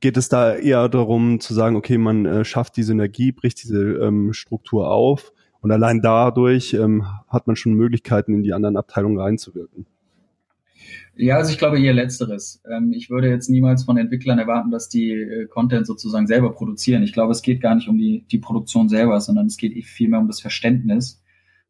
geht 0.00 0.18
es 0.18 0.28
da 0.28 0.54
eher 0.54 0.88
darum 0.90 1.40
zu 1.40 1.54
sagen, 1.54 1.76
okay, 1.76 1.96
man 1.96 2.26
äh, 2.26 2.44
schafft 2.44 2.76
die 2.76 2.82
Synergie, 2.82 3.32
bricht 3.32 3.62
diese 3.62 3.82
ähm, 3.82 4.34
Struktur 4.34 4.90
auf 4.90 5.32
und 5.60 5.72
allein 5.72 6.02
dadurch 6.02 6.74
ähm, 6.74 7.06
hat 7.26 7.46
man 7.46 7.56
schon 7.56 7.72
Möglichkeiten, 7.72 8.34
in 8.34 8.42
die 8.42 8.52
anderen 8.52 8.76
Abteilungen 8.76 9.18
reinzuwirken? 9.18 9.86
Ja, 11.16 11.36
also 11.36 11.50
ich 11.50 11.58
glaube 11.58 11.80
eher 11.80 11.92
letzteres. 11.92 12.62
Ähm, 12.70 12.92
ich 12.92 13.10
würde 13.10 13.28
jetzt 13.28 13.50
niemals 13.50 13.84
von 13.84 13.96
Entwicklern 13.96 14.38
erwarten, 14.38 14.70
dass 14.70 14.88
die 14.88 15.12
äh, 15.12 15.46
Content 15.46 15.86
sozusagen 15.86 16.26
selber 16.26 16.52
produzieren. 16.52 17.02
Ich 17.02 17.12
glaube, 17.12 17.32
es 17.32 17.42
geht 17.42 17.60
gar 17.60 17.74
nicht 17.74 17.88
um 17.88 17.98
die, 17.98 18.24
die 18.30 18.38
Produktion 18.38 18.88
selber, 18.88 19.20
sondern 19.20 19.46
es 19.46 19.56
geht 19.56 19.72
vielmehr 19.84 20.20
um 20.20 20.28
das 20.28 20.40
Verständnis, 20.40 21.22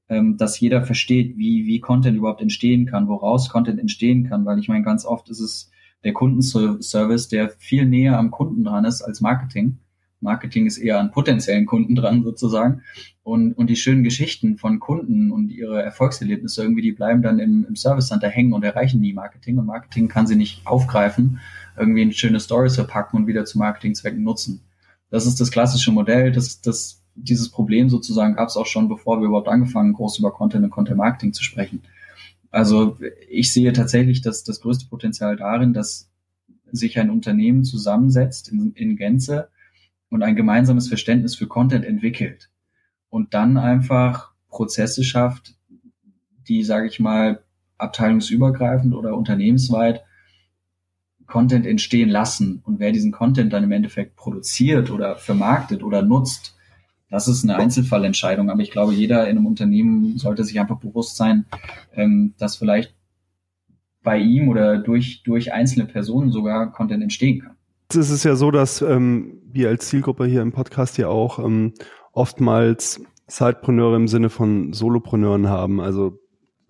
ähm, 0.08 0.36
dass 0.36 0.60
jeder 0.60 0.82
versteht, 0.82 1.38
wie, 1.38 1.66
wie 1.66 1.80
Content 1.80 2.16
überhaupt 2.16 2.42
entstehen 2.42 2.86
kann, 2.86 3.08
woraus 3.08 3.48
Content 3.48 3.80
entstehen 3.80 4.28
kann, 4.28 4.44
weil 4.44 4.58
ich 4.58 4.68
meine, 4.68 4.84
ganz 4.84 5.04
oft 5.04 5.28
ist 5.30 5.40
es 5.40 5.70
der 6.04 6.12
Kundenservice, 6.12 7.28
der 7.28 7.50
viel 7.50 7.86
näher 7.86 8.18
am 8.18 8.30
Kunden 8.30 8.64
dran 8.64 8.84
ist 8.84 9.02
als 9.02 9.20
Marketing. 9.20 9.78
Marketing 10.20 10.66
ist 10.66 10.78
eher 10.78 10.98
an 10.98 11.10
potenziellen 11.10 11.66
Kunden 11.66 11.94
dran 11.94 12.22
sozusagen. 12.22 12.82
Und, 13.22 13.52
und 13.52 13.68
die 13.68 13.76
schönen 13.76 14.02
Geschichten 14.02 14.56
von 14.56 14.80
Kunden 14.80 15.30
und 15.30 15.50
ihre 15.50 15.82
Erfolgserlebnisse 15.82 16.62
irgendwie, 16.62 16.82
die 16.82 16.92
bleiben 16.92 17.22
dann 17.22 17.38
im, 17.38 17.66
im 17.68 17.76
Service 17.76 18.08
Center 18.08 18.28
hängen 18.28 18.52
und 18.52 18.64
erreichen 18.64 19.00
nie 19.00 19.12
Marketing. 19.12 19.58
Und 19.58 19.66
Marketing 19.66 20.08
kann 20.08 20.26
sie 20.26 20.36
nicht 20.36 20.66
aufgreifen, 20.66 21.40
irgendwie 21.76 22.02
in 22.02 22.12
schöne 22.12 22.40
Stories 22.40 22.74
verpacken 22.74 23.18
und 23.18 23.26
wieder 23.26 23.44
zu 23.44 23.58
Marketingzwecken 23.58 24.22
nutzen. 24.22 24.62
Das 25.10 25.26
ist 25.26 25.40
das 25.40 25.50
klassische 25.50 25.92
Modell. 25.92 26.32
Das, 26.32 26.60
das, 26.60 27.02
dieses 27.14 27.50
Problem 27.50 27.88
sozusagen 27.88 28.34
gab 28.34 28.48
es 28.48 28.56
auch 28.56 28.66
schon, 28.66 28.88
bevor 28.88 29.20
wir 29.20 29.26
überhaupt 29.26 29.48
angefangen, 29.48 29.92
groß 29.92 30.18
über 30.18 30.32
Content 30.32 30.64
und 30.64 30.70
Content 30.70 30.98
Marketing 30.98 31.32
zu 31.32 31.42
sprechen. 31.42 31.82
Also 32.50 32.96
ich 33.28 33.52
sehe 33.52 33.72
tatsächlich 33.72 34.22
das, 34.22 34.42
das 34.42 34.60
größte 34.60 34.86
Potenzial 34.88 35.36
darin, 35.36 35.74
dass 35.74 36.08
sich 36.70 36.98
ein 36.98 37.10
Unternehmen 37.10 37.64
zusammensetzt 37.64 38.48
in, 38.48 38.72
in 38.72 38.96
Gänze 38.96 39.48
und 40.10 40.22
ein 40.22 40.36
gemeinsames 40.36 40.88
Verständnis 40.88 41.34
für 41.34 41.46
Content 41.46 41.84
entwickelt 41.84 42.50
und 43.10 43.34
dann 43.34 43.56
einfach 43.56 44.32
Prozesse 44.48 45.04
schafft, 45.04 45.54
die, 46.48 46.64
sage 46.64 46.86
ich 46.86 47.00
mal, 47.00 47.42
abteilungsübergreifend 47.76 48.94
oder 48.94 49.16
unternehmensweit 49.16 50.02
Content 51.26 51.66
entstehen 51.66 52.08
lassen. 52.08 52.62
Und 52.64 52.80
wer 52.80 52.90
diesen 52.90 53.12
Content 53.12 53.52
dann 53.52 53.64
im 53.64 53.72
Endeffekt 53.72 54.16
produziert 54.16 54.90
oder 54.90 55.16
vermarktet 55.16 55.82
oder 55.82 56.02
nutzt, 56.02 56.56
das 57.10 57.28
ist 57.28 57.44
eine 57.44 57.56
Einzelfallentscheidung. 57.56 58.50
Aber 58.50 58.60
ich 58.60 58.70
glaube, 58.70 58.92
jeder 58.92 59.28
in 59.28 59.36
einem 59.36 59.46
Unternehmen 59.46 60.18
sollte 60.18 60.44
sich 60.44 60.58
einfach 60.58 60.78
bewusst 60.78 61.16
sein, 61.16 61.46
ähm, 61.94 62.34
dass 62.38 62.56
vielleicht 62.56 62.94
bei 64.02 64.18
ihm 64.18 64.48
oder 64.48 64.78
durch, 64.78 65.22
durch 65.22 65.52
einzelne 65.52 65.84
Personen 65.84 66.30
sogar 66.30 66.72
Content 66.72 67.02
entstehen 67.02 67.40
kann. 67.40 67.57
Es 67.90 68.10
ist 68.10 68.24
ja 68.24 68.36
so, 68.36 68.50
dass 68.50 68.82
ähm, 68.82 69.40
wir 69.50 69.70
als 69.70 69.88
Zielgruppe 69.88 70.26
hier 70.26 70.42
im 70.42 70.52
Podcast 70.52 70.98
ja 70.98 71.08
auch 71.08 71.38
ähm, 71.38 71.72
oftmals 72.12 73.00
Sidepreneure 73.26 73.96
im 73.96 74.08
Sinne 74.08 74.28
von 74.28 74.72
Solopreneuren 74.74 75.48
haben, 75.48 75.80
also 75.80 76.18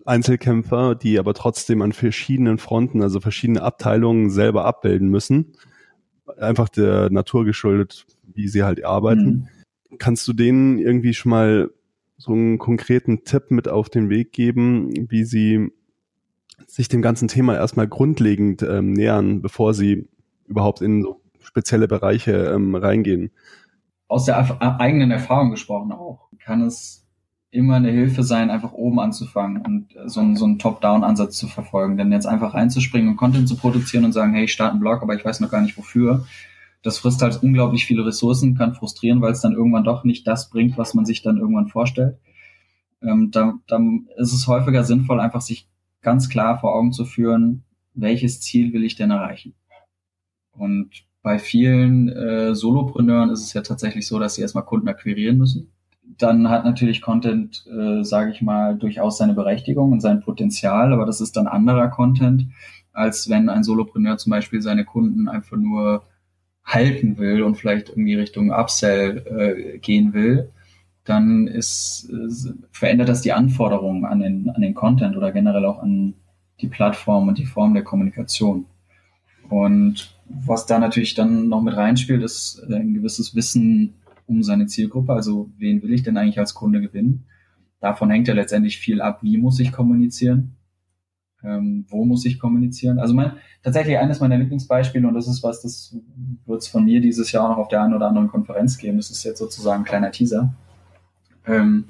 Einzelkämpfer, 0.05 0.95
die 0.95 1.19
aber 1.19 1.33
trotzdem 1.33 1.81
an 1.81 1.91
verschiedenen 1.91 2.57
Fronten, 2.57 3.03
also 3.03 3.19
verschiedene 3.19 3.61
Abteilungen 3.61 4.29
selber 4.29 4.65
abbilden 4.65 5.09
müssen. 5.09 5.53
Einfach 6.37 6.69
der 6.69 7.09
Natur 7.09 7.43
geschuldet, 7.43 8.05
wie 8.33 8.47
sie 8.47 8.63
halt 8.63 8.83
arbeiten. 8.85 9.47
Mhm. 9.89 9.97
Kannst 9.97 10.27
du 10.27 10.33
denen 10.33 10.79
irgendwie 10.79 11.13
schon 11.13 11.31
mal 11.31 11.69
so 12.17 12.31
einen 12.31 12.59
konkreten 12.59 13.23
Tipp 13.23 13.51
mit 13.51 13.67
auf 13.67 13.89
den 13.89 14.09
Weg 14.09 14.31
geben, 14.31 14.91
wie 15.09 15.25
sie 15.25 15.69
sich 16.65 16.87
dem 16.87 17.01
ganzen 17.01 17.27
Thema 17.27 17.55
erstmal 17.55 17.87
grundlegend 17.87 18.61
ähm, 18.61 18.93
nähern, 18.93 19.41
bevor 19.41 19.73
sie 19.73 20.07
überhaupt 20.49 20.81
in 20.81 21.01
so 21.01 21.21
spezielle 21.39 21.87
Bereiche 21.87 22.31
ähm, 22.31 22.75
reingehen. 22.75 23.31
Aus 24.07 24.25
der 24.25 24.61
eigenen 24.81 25.11
Erfahrung 25.11 25.51
gesprochen 25.51 25.91
auch, 25.91 26.29
kann 26.43 26.61
es 26.61 27.05
immer 27.51 27.75
eine 27.75 27.91
Hilfe 27.91 28.23
sein, 28.23 28.51
einfach 28.51 28.73
oben 28.73 28.99
anzufangen 28.99 29.63
und 29.65 29.95
äh, 29.95 30.07
so 30.07 30.19
einen, 30.19 30.35
so 30.35 30.45
einen 30.45 30.59
Top-Down-Ansatz 30.59 31.37
zu 31.37 31.47
verfolgen. 31.47 31.97
Denn 31.97 32.11
jetzt 32.11 32.27
einfach 32.27 32.53
reinzuspringen 32.53 33.09
und 33.09 33.17
Content 33.17 33.47
zu 33.47 33.55
produzieren 33.55 34.05
und 34.05 34.11
sagen, 34.11 34.33
hey, 34.33 34.45
ich 34.45 34.53
starte 34.53 34.73
einen 34.73 34.81
Blog, 34.81 35.01
aber 35.01 35.15
ich 35.15 35.25
weiß 35.25 35.39
noch 35.39 35.49
gar 35.49 35.61
nicht 35.61 35.77
wofür, 35.77 36.25
das 36.81 36.99
frisst 36.99 37.21
halt 37.21 37.41
unglaublich 37.43 37.85
viele 37.85 38.05
Ressourcen, 38.05 38.55
kann 38.55 38.73
frustrieren, 38.73 39.21
weil 39.21 39.33
es 39.33 39.41
dann 39.41 39.53
irgendwann 39.53 39.83
doch 39.83 40.03
nicht 40.03 40.27
das 40.27 40.49
bringt, 40.49 40.77
was 40.77 40.93
man 40.93 41.05
sich 41.05 41.21
dann 41.21 41.37
irgendwann 41.37 41.67
vorstellt. 41.67 42.17
Ähm, 43.01 43.31
da, 43.31 43.55
dann 43.67 44.07
ist 44.17 44.33
es 44.33 44.47
häufiger 44.47 44.83
sinnvoll, 44.83 45.19
einfach 45.19 45.41
sich 45.41 45.67
ganz 46.01 46.29
klar 46.29 46.59
vor 46.59 46.73
Augen 46.75 46.93
zu 46.93 47.05
führen, 47.05 47.63
welches 47.93 48.39
Ziel 48.41 48.71
will 48.73 48.83
ich 48.83 48.95
denn 48.95 49.11
erreichen? 49.11 49.55
Und 50.59 50.89
bei 51.21 51.39
vielen 51.39 52.09
äh, 52.09 52.53
Solopreneuren 52.53 53.29
ist 53.31 53.43
es 53.43 53.53
ja 53.53 53.61
tatsächlich 53.61 54.07
so, 54.07 54.19
dass 54.19 54.35
sie 54.35 54.41
erstmal 54.41 54.65
Kunden 54.65 54.87
akquirieren 54.87 55.37
müssen. 55.37 55.71
Dann 56.17 56.49
hat 56.49 56.65
natürlich 56.65 57.01
Content, 57.01 57.65
äh, 57.67 58.03
sage 58.03 58.31
ich 58.31 58.41
mal, 58.41 58.77
durchaus 58.77 59.17
seine 59.17 59.33
Berechtigung 59.33 59.91
und 59.91 60.01
sein 60.01 60.21
Potenzial, 60.21 60.91
aber 60.93 61.05
das 61.05 61.21
ist 61.21 61.37
dann 61.37 61.47
anderer 61.47 61.87
Content, 61.89 62.45
als 62.93 63.29
wenn 63.29 63.49
ein 63.49 63.63
Solopreneur 63.63 64.17
zum 64.17 64.31
Beispiel 64.31 64.61
seine 64.61 64.85
Kunden 64.85 65.29
einfach 65.29 65.57
nur 65.57 66.03
halten 66.65 67.17
will 67.17 67.43
und 67.43 67.55
vielleicht 67.55 67.89
irgendwie 67.89 68.15
Richtung 68.15 68.51
Upsell 68.51 69.25
äh, 69.25 69.77
gehen 69.79 70.13
will, 70.13 70.51
dann 71.03 71.47
ist, 71.47 72.09
äh, 72.11 72.53
verändert 72.71 73.09
das 73.09 73.21
die 73.21 73.33
Anforderungen 73.33 74.05
an 74.05 74.19
den, 74.19 74.49
an 74.49 74.61
den 74.61 74.75
Content 74.75 75.17
oder 75.17 75.31
generell 75.31 75.65
auch 75.65 75.81
an 75.81 76.13
die 76.61 76.67
Plattform 76.67 77.27
und 77.27 77.37
die 77.37 77.45
Form 77.45 77.73
der 77.73 77.83
Kommunikation. 77.83 78.65
Und 79.49 80.18
was 80.29 80.65
da 80.65 80.79
natürlich 80.79 81.15
dann 81.15 81.49
noch 81.49 81.61
mit 81.61 81.75
reinspielt, 81.75 82.23
ist 82.23 82.63
äh, 82.69 82.75
ein 82.75 82.93
gewisses 82.93 83.35
Wissen 83.35 83.95
um 84.27 84.43
seine 84.43 84.67
Zielgruppe. 84.67 85.13
Also 85.13 85.49
wen 85.57 85.81
will 85.81 85.91
ich 85.91 86.03
denn 86.03 86.17
eigentlich 86.17 86.39
als 86.39 86.53
Kunde 86.53 86.81
gewinnen? 86.81 87.25
Davon 87.79 88.09
hängt 88.09 88.27
ja 88.27 88.33
letztendlich 88.33 88.77
viel 88.77 89.01
ab, 89.01 89.19
wie 89.23 89.37
muss 89.37 89.59
ich 89.59 89.71
kommunizieren? 89.71 90.55
Ähm, 91.43 91.85
wo 91.87 92.03
muss 92.03 92.25
ich 92.25 92.37
kommunizieren? 92.37 92.99
Also 92.99 93.13
mein, 93.13 93.33
tatsächlich 93.63 93.97
eines 93.97 94.19
meiner 94.19 94.37
Lieblingsbeispiele, 94.37 95.07
und 95.07 95.13
das 95.13 95.27
ist 95.27 95.41
was, 95.41 95.61
das 95.61 95.97
wird 96.45 96.61
es 96.61 96.67
von 96.67 96.83
mir 96.83 96.99
dieses 96.99 97.31
Jahr 97.31 97.45
auch 97.45 97.49
noch 97.51 97.57
auf 97.57 97.67
der 97.69 97.81
einen 97.81 97.93
oder 97.93 98.07
anderen 98.07 98.27
Konferenz 98.27 98.77
geben, 98.77 98.97
das 98.97 99.09
ist 99.09 99.23
jetzt 99.23 99.39
sozusagen 99.39 99.83
ein 99.83 99.85
kleiner 99.85 100.11
Teaser, 100.11 100.53
ähm, 101.47 101.85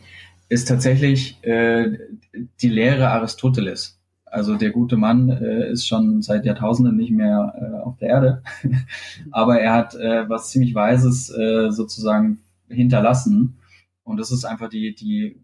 ist 0.50 0.68
tatsächlich 0.68 1.44
äh, 1.44 1.98
die 2.62 2.70
Lehre 2.70 3.10
Aristoteles. 3.10 3.99
Also 4.32 4.56
der 4.56 4.72
gute 4.72 4.98
Mann 4.98 5.30
äh, 5.30 5.72
ist 5.72 5.88
schon 5.88 6.22
seit 6.22 6.46
Jahrtausenden 6.46 6.96
nicht 6.96 7.12
mehr 7.12 7.54
äh, 7.56 7.84
auf 7.84 7.98
der 7.98 8.10
Erde, 8.10 8.44
aber 9.32 9.60
er 9.60 9.74
hat 9.74 9.96
äh, 9.96 10.30
was 10.30 10.52
ziemlich 10.52 10.76
Weises 10.76 11.30
äh, 11.30 11.72
sozusagen 11.72 12.40
hinterlassen. 12.68 13.58
Und 14.04 14.18
das 14.18 14.32
ist 14.32 14.46
einfach 14.46 14.70
die, 14.70 14.96
die, 14.96 15.40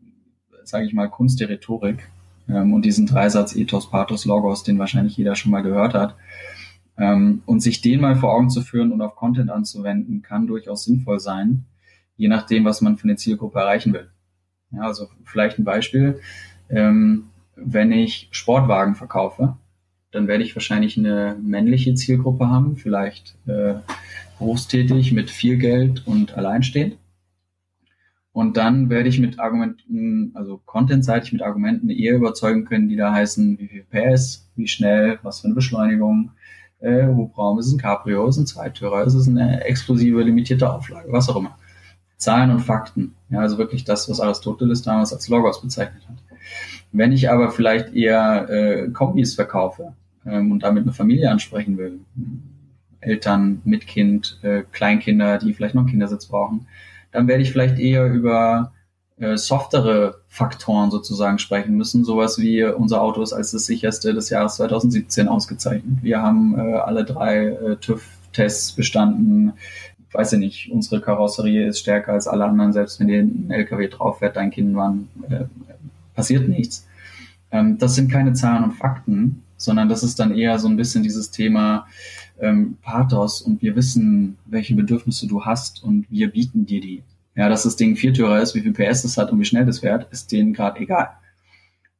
sage 0.64 0.86
ich 0.86 0.94
mal, 0.94 1.10
Kunst 1.10 1.40
der 1.40 1.50
Rhetorik 1.50 2.10
ähm, 2.48 2.74
und 2.74 2.84
diesen 2.84 3.08
Dreisatz 3.08 3.56
Ethos, 3.56 3.90
Pathos, 3.90 4.26
Logos, 4.26 4.64
den 4.64 4.80
wahrscheinlich 4.80 5.18
jeder 5.18 5.36
schon 5.36 5.52
mal 5.52 5.62
gehört 5.62 5.94
hat. 5.94 6.16
Ähm, 6.98 7.42
und 7.46 7.60
sich 7.60 7.82
den 7.82 8.02
mal 8.02 8.16
vor 8.16 8.34
Augen 8.34 8.50
zu 8.50 8.62
führen 8.62 8.92
und 8.92 9.02
auf 9.02 9.16
Content 9.16 9.50
anzuwenden, 9.50 10.22
kann 10.22 10.48
durchaus 10.48 10.86
sinnvoll 10.86 11.20
sein, 11.20 11.66
je 12.16 12.30
nachdem, 12.30 12.64
was 12.64 12.82
man 12.82 12.98
für 12.98 13.04
eine 13.04 13.18
Zielgruppe 13.18 13.60
erreichen 13.60 13.94
will. 13.94 14.10
Ja, 14.72 14.84
also 14.84 15.10
vielleicht 15.26 15.60
ein 15.60 15.66
Beispiel. 15.66 16.20
Ähm, 16.70 17.26
wenn 17.56 17.92
ich 17.92 18.28
Sportwagen 18.32 18.96
verkaufe, 18.96 19.58
dann 20.12 20.28
werde 20.28 20.44
ich 20.44 20.56
wahrscheinlich 20.56 20.98
eine 20.98 21.38
männliche 21.42 21.94
Zielgruppe 21.96 22.50
haben, 22.50 22.78
vielleicht 22.78 23.36
äh, 23.48 23.76
berufstätig 24.40 25.12
mit 25.12 25.30
viel 25.30 25.58
Geld 25.58 26.06
und 26.08 26.38
alleinstehend. 26.38 26.98
Und 28.32 28.58
dann 28.58 28.90
werde 28.90 29.08
ich 29.08 29.20
mit 29.20 29.40
Argumenten, 29.40 30.32
also 30.36 30.60
contentseitig 30.66 31.32
mit 31.32 31.42
Argumenten 31.42 31.90
eher 31.90 32.16
überzeugen 32.16 32.66
können, 32.66 32.90
die 32.90 32.98
da 32.98 33.14
heißen, 33.14 33.58
wie 33.60 33.68
viel 33.68 33.84
PS, 33.84 34.50
wie 34.58 34.68
schnell, 34.68 35.20
was 35.24 35.40
für 35.40 35.48
eine 35.48 35.56
Beschleunigung, 35.56 36.32
äh, 36.80 37.08
Hubraum, 37.08 37.60
ist 37.60 37.68
es 37.68 37.74
ein 37.74 37.80
Cabrio, 37.80 38.28
ist 38.28 38.36
es 38.36 38.44
ein 38.44 38.48
Zweitürer, 38.48 39.06
ist 39.06 39.14
es 39.14 39.28
eine 39.28 39.64
exklusive, 39.64 40.22
limitierte 40.22 40.70
Auflage, 40.70 41.12
was 41.12 41.30
auch 41.30 41.38
immer. 41.38 41.58
Zahlen 42.18 42.52
und 42.52 42.60
Fakten. 42.60 43.16
Ja, 43.30 43.40
also 43.40 43.58
wirklich 43.58 43.86
das, 43.86 44.10
was 44.10 44.20
Aristoteles 44.20 44.82
damals 44.82 45.14
als 45.14 45.28
Logos 45.30 45.62
bezeichnet 45.62 46.08
hat. 46.08 46.18
Wenn 46.98 47.12
ich 47.12 47.30
aber 47.30 47.52
vielleicht 47.52 47.94
eher 47.94 48.50
äh, 48.50 48.88
Kombis 48.90 49.36
verkaufe 49.36 49.94
ähm, 50.26 50.52
und 50.54 50.64
damit 50.64 50.84
eine 50.84 50.94
Familie 50.94 51.30
ansprechen 51.30 51.78
will, 51.78 52.00
Eltern 53.02 53.62
mit 53.66 53.86
Kind, 53.86 54.40
äh, 54.44 54.64
Kleinkinder, 54.72 55.38
die 55.38 55.54
vielleicht 55.54 55.76
noch 55.76 55.82
einen 55.82 55.90
Kindersitz 55.90 56.26
brauchen, 56.28 56.68
dann 57.12 57.28
werde 57.28 57.44
ich 57.44 57.52
vielleicht 57.52 57.80
eher 57.80 58.08
über 58.08 58.72
äh, 59.18 59.36
softere 59.36 60.22
Faktoren 60.30 60.90
sozusagen 60.90 61.38
sprechen 61.38 61.76
müssen. 61.76 62.06
Sowas 62.06 62.40
wie 62.40 62.64
unser 62.64 63.02
Auto 63.02 63.22
ist 63.22 63.34
als 63.34 63.52
das 63.52 63.66
sicherste 63.66 64.14
des 64.14 64.30
Jahres 64.30 64.56
2017 64.56 65.28
ausgezeichnet. 65.28 66.00
Wir 66.02 66.22
haben 66.22 66.58
äh, 66.58 66.76
alle 66.76 67.04
drei 67.04 67.48
äh, 67.48 67.76
TÜV-Tests 67.76 68.72
bestanden. 68.72 69.52
Ich 70.08 70.14
weiß 70.14 70.32
ja 70.32 70.38
nicht, 70.38 70.72
unsere 70.72 71.02
Karosserie 71.02 71.68
ist 71.68 71.80
stärker 71.80 72.14
als 72.14 72.28
alle 72.28 72.46
anderen, 72.46 72.72
selbst 72.72 73.02
wenn 73.02 73.08
dir 73.08 73.20
ein 73.20 73.52
LKW 73.52 73.90
drauf 73.90 74.20
fährt, 74.20 74.38
dein 74.38 74.52
Kind 74.52 74.76
wann 74.76 75.10
äh, 75.30 75.44
passiert 76.16 76.48
nichts. 76.48 76.88
Ähm, 77.52 77.78
das 77.78 77.96
sind 77.96 78.12
keine 78.12 78.34
Zahlen 78.34 78.64
und 78.64 78.74
Fakten, 78.74 79.44
sondern 79.58 79.90
das 79.90 80.04
ist 80.04 80.20
dann 80.20 80.36
eher 80.36 80.60
so 80.60 80.68
ein 80.68 80.78
bisschen 80.78 81.04
dieses 81.04 81.32
Thema, 81.32 81.88
ähm, 82.40 82.78
Pathos 82.82 83.42
und 83.42 83.62
wir 83.62 83.76
wissen, 83.76 84.38
welche 84.46 84.76
Bedürfnisse 84.76 85.28
du 85.28 85.46
hast 85.46 85.84
und 85.84 86.10
wir 86.10 86.32
bieten 86.32 86.66
dir 86.66 86.82
die. 86.82 87.04
Ja, 87.36 87.50
dass 87.50 87.64
das 87.64 87.76
Ding 87.76 87.96
Viertürer 87.96 88.42
ist, 88.42 88.56
wie 88.56 88.62
viel 88.62 88.74
PS 88.74 89.04
es 89.04 89.18
hat 89.18 89.32
und 89.32 89.40
wie 89.40 89.46
schnell 89.46 89.66
das 89.66 89.80
fährt, 89.80 90.12
ist 90.12 90.32
denen 90.32 90.54
gerade 90.54 90.80
egal. 90.80 91.10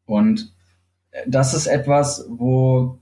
Und 0.06 0.54
äh, 1.12 1.24
das 1.28 1.54
ist 1.54 1.68
etwas, 1.68 2.26
wo 2.30 3.00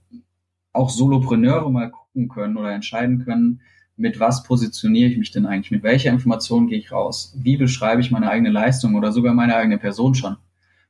auch 0.71 0.89
Solopreneure 0.89 1.71
mal 1.71 1.91
gucken 1.91 2.28
können 2.28 2.58
oder 2.58 2.71
entscheiden 2.71 3.23
können, 3.23 3.62
mit 3.95 4.19
was 4.19 4.43
positioniere 4.43 5.10
ich 5.10 5.17
mich 5.17 5.32
denn 5.32 5.45
eigentlich? 5.45 5.69
Mit 5.69 5.84
welcher 5.84 6.10
Information 6.10 6.67
gehe 6.67 6.80
ich 6.80 6.91
raus? 6.91 7.36
Wie 7.38 7.58
beschreibe 7.58 8.02
ich 8.02 8.10
meine 8.10 8.30
eigene 8.30 8.49
Leistung 8.49 8.95
oder 8.95 9.12
sogar 9.12 9.36
meine 9.36 9.56
eigene 9.56 9.78
Person 9.78 10.15
schon? 10.15 10.38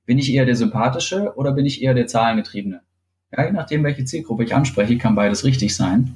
Bin 0.06 0.18
ich 0.18 0.34
eher 0.34 0.46
der 0.46 0.56
sympathische 0.56 1.34
oder 1.36 1.52
bin 1.52 1.66
ich 1.66 1.82
eher 1.82 1.94
der 1.94 2.08
zahlengetriebene? 2.08 2.82
Ja, 3.32 3.46
je 3.46 3.52
nachdem, 3.52 3.84
welche 3.84 4.06
Zielgruppe 4.06 4.44
ich 4.44 4.54
anspreche, 4.54 4.98
kann 4.98 5.16
beides 5.16 5.44
richtig 5.44 5.76
sein 5.76 6.16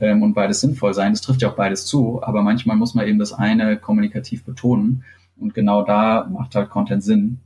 ähm, 0.00 0.22
und 0.22 0.34
beides 0.34 0.60
sinnvoll 0.60 0.94
sein. 0.94 1.12
Das 1.12 1.22
trifft 1.22 1.42
ja 1.42 1.50
auch 1.50 1.56
beides 1.56 1.86
zu, 1.86 2.22
aber 2.22 2.42
manchmal 2.42 2.76
muss 2.76 2.94
man 2.94 3.06
eben 3.06 3.18
das 3.18 3.32
eine 3.32 3.76
kommunikativ 3.76 4.44
betonen 4.44 5.04
und 5.36 5.54
genau 5.54 5.82
da 5.82 6.28
macht 6.30 6.54
halt 6.54 6.70
Content 6.70 7.02
Sinn, 7.02 7.38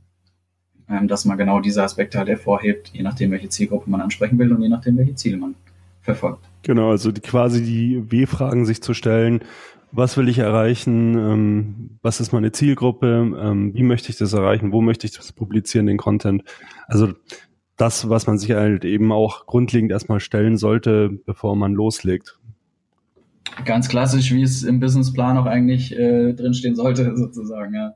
ähm, 0.89 1.07
dass 1.07 1.25
man 1.25 1.37
genau 1.37 1.59
diese 1.59 1.83
Aspekte 1.83 2.17
halt 2.17 2.29
hervorhebt, 2.29 2.89
je 2.93 3.03
nachdem, 3.03 3.31
welche 3.31 3.49
Zielgruppe 3.49 3.89
man 3.89 4.01
ansprechen 4.01 4.37
will 4.39 4.51
und 4.51 4.61
je 4.61 4.69
nachdem, 4.69 4.97
welche 4.97 5.15
Ziele 5.15 5.37
man 5.37 5.55
verfolgt. 6.01 6.43
Genau, 6.63 6.91
also 6.91 7.11
die, 7.11 7.21
quasi 7.21 7.63
die 7.63 8.11
W-Fragen 8.11 8.65
sich 8.65 8.81
zu 8.81 8.93
stellen. 8.93 9.41
Was 9.95 10.17
will 10.17 10.27
ich 10.27 10.39
erreichen? 10.39 11.15
Ähm, 11.15 11.99
was 12.01 12.19
ist 12.19 12.33
meine 12.33 12.51
Zielgruppe? 12.51 13.37
Ähm, 13.39 13.75
wie 13.75 13.83
möchte 13.83 14.09
ich 14.09 14.17
das 14.17 14.33
erreichen? 14.33 14.71
Wo 14.71 14.81
möchte 14.81 15.05
ich 15.05 15.13
das 15.13 15.31
publizieren, 15.31 15.85
den 15.85 15.97
Content? 15.97 16.43
Also 16.87 17.13
das, 17.77 18.09
was 18.09 18.25
man 18.25 18.39
sich 18.39 18.51
halt 18.51 18.85
eben 18.85 19.11
auch 19.11 19.45
grundlegend 19.45 19.91
erstmal 19.91 20.19
stellen 20.19 20.57
sollte, 20.57 21.11
bevor 21.27 21.55
man 21.55 21.73
loslegt. 21.73 22.39
Ganz 23.65 23.87
klassisch, 23.87 24.31
wie 24.31 24.41
es 24.41 24.63
im 24.63 24.79
Businessplan 24.79 25.37
auch 25.37 25.45
eigentlich 25.45 25.95
äh, 25.95 26.33
drinstehen 26.33 26.75
sollte, 26.75 27.11
sozusagen, 27.15 27.75
ja. 27.75 27.93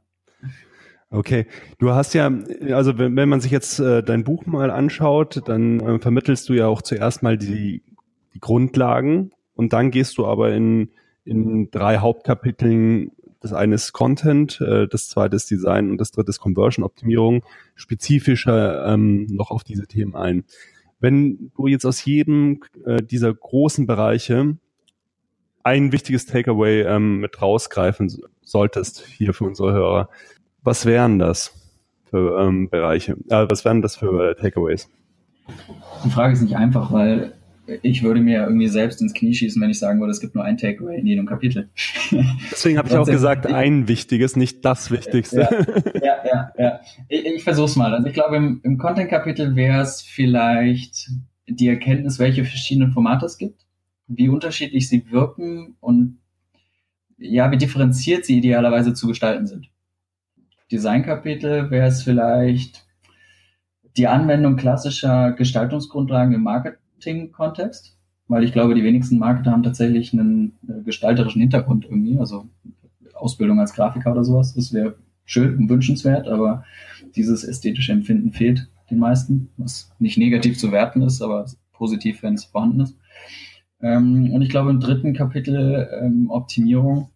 Okay, 1.10 1.48
du 1.80 1.92
hast 1.92 2.14
ja, 2.14 2.32
also 2.72 3.00
wenn, 3.00 3.16
wenn 3.16 3.30
man 3.30 3.42
sich 3.42 3.52
jetzt 3.52 3.80
äh, 3.80 4.04
dein 4.04 4.24
Buch 4.24 4.46
mal 4.46 4.70
anschaut, 4.70 5.42
dann 5.46 5.80
äh, 5.80 6.00
vermittelst 6.00 6.48
du 6.48 6.54
ja 6.54 6.68
auch 6.68 6.84
zuerst 6.84 7.24
mal 7.24 7.40
die, 7.40 7.82
die 8.36 8.40
Grundlagen 8.40 9.32
und 9.56 9.74
dann 9.74 9.90
gehst 9.90 10.20
du 10.20 10.28
aber 10.28 10.54
in, 10.54 10.92
in 11.28 11.70
drei 11.72 11.98
Hauptkapiteln 11.98 13.12
das 13.40 13.54
eine 13.54 13.76
ist 13.76 13.94
Content, 13.94 14.60
äh, 14.62 14.88
das 14.88 15.10
zweite 15.10 15.36
ist 15.36 15.50
Design 15.50 15.92
und 15.92 15.98
das 16.00 16.12
dritte 16.12 16.30
ist 16.30 16.40
Conversion-Optimierung, 16.40 17.44
spezifischer 17.76 18.92
ähm, 18.92 19.28
noch 19.28 19.52
auf 19.52 19.64
diese 19.64 19.88
Themen 19.88 20.16
ein. 20.16 20.44
Wenn 21.00 21.52
du 21.56 21.68
jetzt 21.68 21.86
aus 21.86 22.04
jedem 22.04 22.62
äh, 22.86 23.02
dieser 23.04 23.34
großen 23.34 23.86
Bereiche 23.86 24.58
ein 25.64 25.92
wichtiges 25.92 26.26
Takeaway 26.26 26.82
ähm, 26.82 27.20
mit 27.20 27.42
rausgreifen 27.42 28.12
solltest 28.42 29.06
hier 29.06 29.34
für 29.34 29.44
unsere 29.44 29.74
Hörer, 29.74 30.10
was 30.64 30.86
wären 30.86 31.20
das 31.20 31.54
für 32.10 32.42
ähm, 32.42 32.70
Bereiche? 32.70 33.14
Äh, 33.30 33.46
was 33.50 33.66
wären 33.66 33.82
das 33.82 33.98
für 33.98 34.32
äh, 34.32 34.36
Takeaways? 34.36 34.90
Die 36.04 36.10
Frage 36.10 36.34
ist 36.34 36.42
nicht 36.42 36.56
einfach, 36.56 36.92
weil 36.92 37.34
ich 37.82 38.04
würde 38.04 38.22
mir 38.22 38.44
irgendwie 38.44 38.68
selbst 38.68 39.02
ins 39.02 39.14
Knie 39.14 39.34
schießen, 39.34 39.62
wenn 39.62 39.70
ich 39.70 39.80
sagen 39.80 40.00
würde, 40.00 40.12
es 40.12 40.22
gibt 40.22 40.36
nur 40.36 40.44
ein 40.44 40.58
Takeaway 40.58 41.00
in 41.00 41.06
jedem 41.06 41.26
Kapitel. 41.26 41.70
Deswegen 42.52 42.78
habe 42.78 42.88
ich 42.88 42.96
auch 42.96 43.06
gesagt, 43.06 43.46
ein 43.48 43.88
wichtiges, 43.88 44.36
nicht 44.36 44.64
das 44.64 44.90
Wichtigste. 44.90 45.42
Ja, 45.96 46.02
ja, 46.02 46.24
ja. 46.26 46.52
ja. 46.58 46.80
Ich, 47.10 47.26
ich 47.26 47.44
versuch's 47.44 47.76
mal. 47.76 47.94
Also 47.94 48.08
ich 48.08 48.14
glaube, 48.14 48.38
im, 48.38 48.62
im 48.64 48.78
Content-Kapitel 48.78 49.56
wäre 49.56 49.82
es 49.82 50.02
vielleicht 50.02 51.10
die 51.48 51.68
Erkenntnis, 51.68 52.20
welche 52.20 52.46
verschiedenen 52.46 52.92
Formate 52.92 53.26
es 53.26 53.38
gibt, 53.38 53.66
wie 54.08 54.30
unterschiedlich 54.30 54.88
sie 54.88 55.12
wirken 55.12 55.76
und 55.80 56.20
ja, 57.18 57.52
wie 57.52 57.58
differenziert 57.58 58.26
sie 58.26 58.38
idealerweise 58.38 58.94
zu 58.94 59.08
gestalten 59.08 59.48
sind. 59.48 59.70
Design-Kapitel 60.72 61.70
wäre 61.72 61.88
es 61.88 62.04
vielleicht 62.04 62.86
die 63.98 64.08
Anwendung 64.08 64.56
klassischer 64.56 65.32
Gestaltungsgrundlagen 65.32 66.34
im 66.34 66.44
Marketing 66.44 66.80
Marketing-Kontext, 66.98 67.96
weil 68.28 68.44
ich 68.44 68.52
glaube, 68.52 68.76
die 68.76 68.84
wenigsten 68.84 69.20
Marketer 69.20 69.52
haben 69.52 69.64
tatsächlich 69.64 70.14
einen 70.14 70.54
äh, 70.68 70.82
gestalterischen 70.84 71.42
Hintergrund 71.42 71.86
irgendwie, 71.86 72.18
also 72.20 72.48
Ausbildung 73.14 73.60
als 73.60 73.74
Grafiker 73.74 74.12
oder 74.12 74.24
sowas. 74.24 74.54
Das 74.54 74.74
wäre 74.74 74.98
schön 75.26 75.58
und 75.58 75.70
wünschenswert, 75.70 76.28
aber 76.28 76.64
dieses 77.16 77.44
ästhetische 77.44 77.92
Empfinden 77.92 78.32
fehlt 78.32 78.70
den 78.90 79.00
meisten, 79.00 79.50
was 79.58 79.92
nicht 80.00 80.18
negativ 80.18 80.58
zu 80.58 80.72
werten 80.72 81.02
ist, 81.02 81.22
aber 81.22 81.46
positiv, 81.74 82.24
wenn 82.24 82.36
es 82.36 82.46
vorhanden 82.46 82.82
ist. 82.82 82.98
Ähm, 83.82 84.32
und 84.32 84.42
ich 84.42 84.50
glaube, 84.50 84.72
im 84.72 84.80
dritten 84.80 85.14
Kapitel 85.14 85.90
ähm, 86.02 86.30
Optimierung 86.30 87.10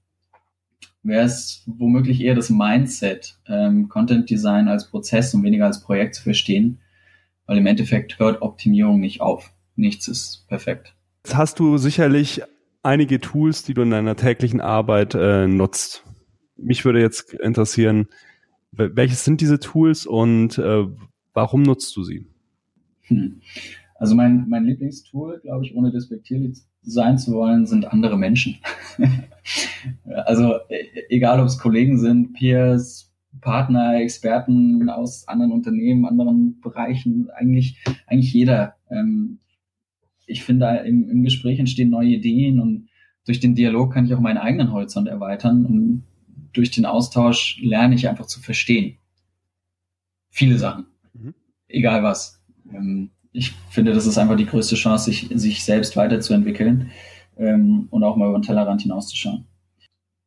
wäre 1.03 1.25
es 1.25 1.63
womöglich 1.65 2.21
eher 2.21 2.35
das 2.35 2.49
Mindset, 2.49 3.39
ähm, 3.47 3.89
Content 3.89 4.29
Design 4.29 4.67
als 4.67 4.89
Prozess 4.89 5.33
und 5.33 5.43
weniger 5.43 5.65
als 5.65 5.81
Projekt 5.81 6.15
zu 6.15 6.23
verstehen, 6.23 6.79
weil 7.47 7.57
im 7.57 7.65
Endeffekt 7.65 8.19
hört 8.19 8.41
Optimierung 8.41 8.99
nicht 8.99 9.21
auf. 9.21 9.51
Nichts 9.75 10.07
ist 10.07 10.45
perfekt. 10.47 10.95
Jetzt 11.23 11.35
hast 11.35 11.59
du 11.59 11.77
sicherlich 11.77 12.41
einige 12.83 13.19
Tools, 13.19 13.63
die 13.63 13.73
du 13.73 13.81
in 13.81 13.91
deiner 13.91 14.15
täglichen 14.15 14.61
Arbeit 14.61 15.15
äh, 15.15 15.47
nutzt. 15.47 16.03
Mich 16.57 16.85
würde 16.85 16.99
jetzt 16.99 17.33
interessieren, 17.33 18.07
welches 18.71 19.23
sind 19.23 19.41
diese 19.41 19.59
Tools 19.59 20.05
und 20.05 20.57
äh, 20.57 20.85
warum 21.33 21.63
nutzt 21.63 21.95
du 21.95 22.03
sie? 22.03 22.25
Hm. 23.01 23.41
Also 23.95 24.15
mein, 24.15 24.47
mein 24.49 24.65
Lieblingstool, 24.65 25.41
glaube 25.41 25.65
ich, 25.65 25.75
ohne 25.75 25.91
despektierlich 25.91 26.57
sein 26.81 27.17
zu 27.17 27.33
wollen, 27.33 27.67
sind 27.67 27.85
andere 27.85 28.17
Menschen. 28.17 28.57
also 30.25 30.55
e, 30.69 30.87
egal, 31.09 31.39
ob 31.39 31.45
es 31.45 31.59
Kollegen 31.59 31.99
sind, 31.99 32.33
Peers, 32.33 33.11
Partner, 33.41 33.99
Experten 33.99 34.89
aus 34.89 35.27
anderen 35.27 35.51
Unternehmen, 35.51 36.05
anderen 36.05 36.59
Bereichen, 36.61 37.29
eigentlich, 37.29 37.83
eigentlich 38.07 38.33
jeder. 38.33 38.75
Ähm, 38.89 39.39
ich 40.31 40.43
finde, 40.43 40.83
im, 40.85 41.09
im 41.09 41.23
Gespräch 41.23 41.59
entstehen 41.59 41.89
neue 41.89 42.09
Ideen 42.09 42.59
und 42.59 42.89
durch 43.25 43.39
den 43.39 43.55
Dialog 43.55 43.93
kann 43.93 44.05
ich 44.05 44.13
auch 44.13 44.19
meinen 44.19 44.37
eigenen 44.37 44.71
Horizont 44.71 45.07
erweitern 45.07 45.65
und 45.65 46.03
durch 46.53 46.71
den 46.71 46.85
Austausch 46.85 47.59
lerne 47.61 47.95
ich 47.95 48.07
einfach 48.07 48.25
zu 48.25 48.41
verstehen. 48.41 48.97
Viele 50.29 50.57
Sachen. 50.57 50.85
Mhm. 51.13 51.33
Egal 51.67 52.03
was. 52.03 52.43
Ähm, 52.73 53.11
ich 53.31 53.51
finde, 53.69 53.93
das 53.93 54.05
ist 54.05 54.17
einfach 54.17 54.35
die 54.35 54.45
größte 54.45 54.75
Chance, 54.75 55.05
sich, 55.05 55.29
sich 55.33 55.63
selbst 55.63 55.95
weiterzuentwickeln 55.95 56.91
ähm, 57.37 57.87
und 57.91 58.03
auch 58.03 58.17
mal 58.17 58.29
über 58.29 58.39
den 58.39 58.43
Tellerrand 58.43 58.81
hinauszuschauen. 58.81 59.45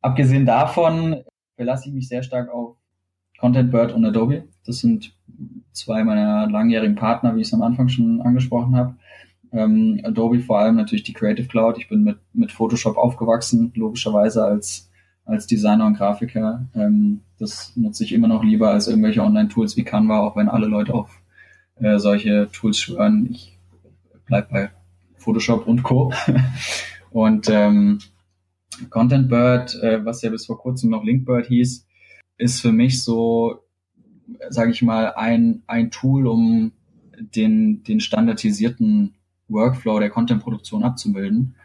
Abgesehen 0.01 0.45
davon 0.45 1.23
verlasse 1.55 1.89
ich 1.89 1.95
mich 1.95 2.07
sehr 2.07 2.23
stark 2.23 2.49
auf 2.49 2.77
ContentBird 3.39 3.93
und 3.93 4.05
Adobe. 4.05 4.47
Das 4.65 4.79
sind 4.79 5.15
zwei 5.71 6.03
meiner 6.03 6.49
langjährigen 6.49 6.95
Partner, 6.95 7.35
wie 7.35 7.41
ich 7.41 7.47
es 7.47 7.53
am 7.53 7.61
Anfang 7.61 7.89
schon 7.89 8.21
angesprochen 8.21 8.75
habe. 8.75 8.95
Ähm, 9.55 10.01
Adobe 10.03 10.39
vor 10.39 10.59
allem 10.59 10.75
natürlich 10.75 11.03
die 11.03 11.13
Creative 11.13 11.47
Cloud. 11.47 11.77
Ich 11.77 11.87
bin 11.87 12.03
mit, 12.03 12.17
mit 12.33 12.51
Photoshop 12.51 12.97
aufgewachsen, 12.97 13.71
logischerweise 13.75 14.43
als, 14.43 14.91
als 15.23 15.47
Designer 15.47 15.85
und 15.85 15.97
Grafiker. 15.97 16.67
Ähm, 16.75 17.21
das 17.39 17.71
nutze 17.77 18.03
ich 18.03 18.11
immer 18.11 18.27
noch 18.27 18.43
lieber 18.43 18.71
als 18.71 18.87
irgendwelche 18.87 19.23
Online-Tools 19.23 19.77
wie 19.77 19.83
Canva, 19.83 20.19
auch 20.19 20.35
wenn 20.35 20.49
alle 20.49 20.67
Leute 20.67 20.93
auf 20.93 21.21
äh, 21.75 21.99
solche 21.99 22.49
Tools 22.51 22.79
schwören. 22.79 23.29
Ich 23.31 23.57
bleib 24.25 24.49
bei 24.49 24.71
Photoshop 25.15 25.67
und 25.67 25.83
Co. 25.83 26.11
und 27.11 27.49
ähm, 27.49 27.99
ContentBird, 28.89 29.81
äh, 29.81 30.03
was 30.03 30.21
ja 30.21 30.29
bis 30.29 30.47
vor 30.47 30.57
kurzem 30.57 30.89
noch 30.89 31.05
Linkbird 31.05 31.47
hieß, 31.47 31.87
ist 32.37 32.59
für 32.59 32.73
mich 32.73 33.01
so, 33.01 33.61
sage 34.49 34.71
ich 34.71 34.81
mal, 34.81 35.13
ein, 35.13 35.63
ein 35.67 35.91
Tool, 35.91 36.27
um 36.27 36.73
den, 37.17 37.83
den 37.83 38.01
standardisierten 38.01 39.15
Workflow 39.47 39.99
der 39.99 40.09
Content-Produktion 40.09 40.83
abzubilden. 40.83 41.55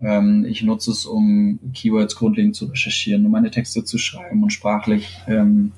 Ähm, 0.00 0.44
ich 0.48 0.62
nutze 0.62 0.90
es, 0.90 1.06
um 1.06 1.58
Keywords 1.74 2.16
grundlegend 2.16 2.56
zu 2.56 2.66
recherchieren, 2.66 3.24
um 3.26 3.32
meine 3.32 3.50
Texte 3.50 3.84
zu 3.84 3.98
schreiben 3.98 4.42
und 4.42 4.50
sprachlich 4.50 5.18
ähm, 5.26 5.72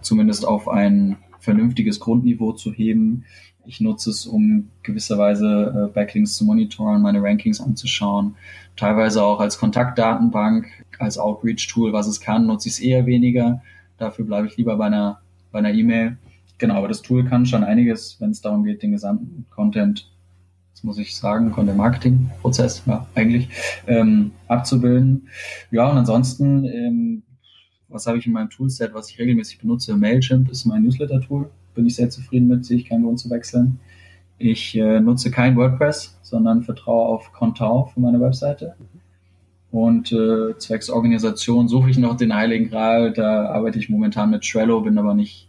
zumindest 0.00 0.46
auf 0.46 0.68
ein 0.68 1.16
vernünftiges 1.38 2.00
Grundniveau 2.00 2.52
zu 2.52 2.72
heben. 2.72 3.24
Ich 3.64 3.80
nutze 3.80 4.10
es, 4.10 4.26
um 4.26 4.68
gewisserweise 4.82 5.88
äh, 5.90 5.92
Backlinks 5.92 6.36
zu 6.36 6.44
monitoren, 6.44 7.02
meine 7.02 7.22
Rankings 7.22 7.60
anzuschauen. 7.60 8.34
Teilweise 8.76 9.22
auch 9.22 9.40
als 9.40 9.58
Kontaktdatenbank, 9.58 10.66
als 10.98 11.18
Outreach-Tool, 11.18 11.92
was 11.92 12.06
es 12.06 12.20
kann, 12.20 12.46
nutze 12.46 12.68
ich 12.68 12.74
es 12.74 12.80
eher 12.80 13.06
weniger. 13.06 13.62
Dafür 13.98 14.24
bleibe 14.24 14.48
ich 14.48 14.56
lieber 14.56 14.76
bei 14.76 14.86
einer 14.86 15.20
bei 15.52 15.58
einer 15.58 15.72
E-Mail. 15.72 16.16
Genau, 16.58 16.74
aber 16.74 16.88
das 16.88 17.02
Tool 17.02 17.24
kann 17.24 17.46
schon 17.46 17.62
einiges, 17.64 18.16
wenn 18.20 18.30
es 18.30 18.40
darum 18.40 18.64
geht, 18.64 18.82
den 18.82 18.92
gesamten 18.92 19.46
Content, 19.50 20.10
muss 20.82 20.98
ich 20.98 21.16
sagen, 21.16 21.52
Content-Marketing-Prozess, 21.52 22.82
ja, 22.86 23.06
eigentlich, 23.14 23.48
ähm, 23.86 24.32
abzubilden. 24.48 25.28
Ja, 25.70 25.90
und 25.90 25.98
ansonsten 25.98 26.64
ähm, 26.64 27.22
was 27.92 28.06
habe 28.06 28.18
ich 28.18 28.26
in 28.26 28.32
meinem 28.32 28.50
Toolset, 28.50 28.94
was 28.94 29.10
ich 29.10 29.18
regelmäßig 29.18 29.58
benutze? 29.58 29.96
Mailchimp 29.96 30.50
ist 30.50 30.64
mein 30.64 30.82
Newsletter-Tool. 30.82 31.50
Bin 31.74 31.86
ich 31.86 31.96
sehr 31.96 32.10
zufrieden 32.10 32.48
mit, 32.48 32.64
sehe 32.64 32.78
ich 32.78 32.88
keinen 32.88 33.04
Grund 33.04 33.20
zu 33.20 33.30
wechseln. 33.30 33.78
Ich 34.38 34.76
äh, 34.76 35.00
nutze 35.00 35.30
kein 35.30 35.56
WordPress, 35.56 36.18
sondern 36.22 36.62
vertraue 36.62 37.06
auf 37.06 37.32
Contao 37.32 37.86
für 37.86 38.00
meine 38.00 38.20
Webseite. 38.20 38.74
Und 39.70 40.12
äh, 40.12 40.56
zwecks 40.58 40.90
Organisation 40.90 41.68
suche 41.68 41.90
ich 41.90 41.98
noch 41.98 42.16
den 42.16 42.34
Heiligen 42.34 42.68
Gral. 42.68 43.12
Da 43.12 43.46
arbeite 43.46 43.78
ich 43.78 43.88
momentan 43.88 44.30
mit 44.30 44.42
Trello, 44.42 44.80
bin 44.80 44.98
aber 44.98 45.14
nicht 45.14 45.48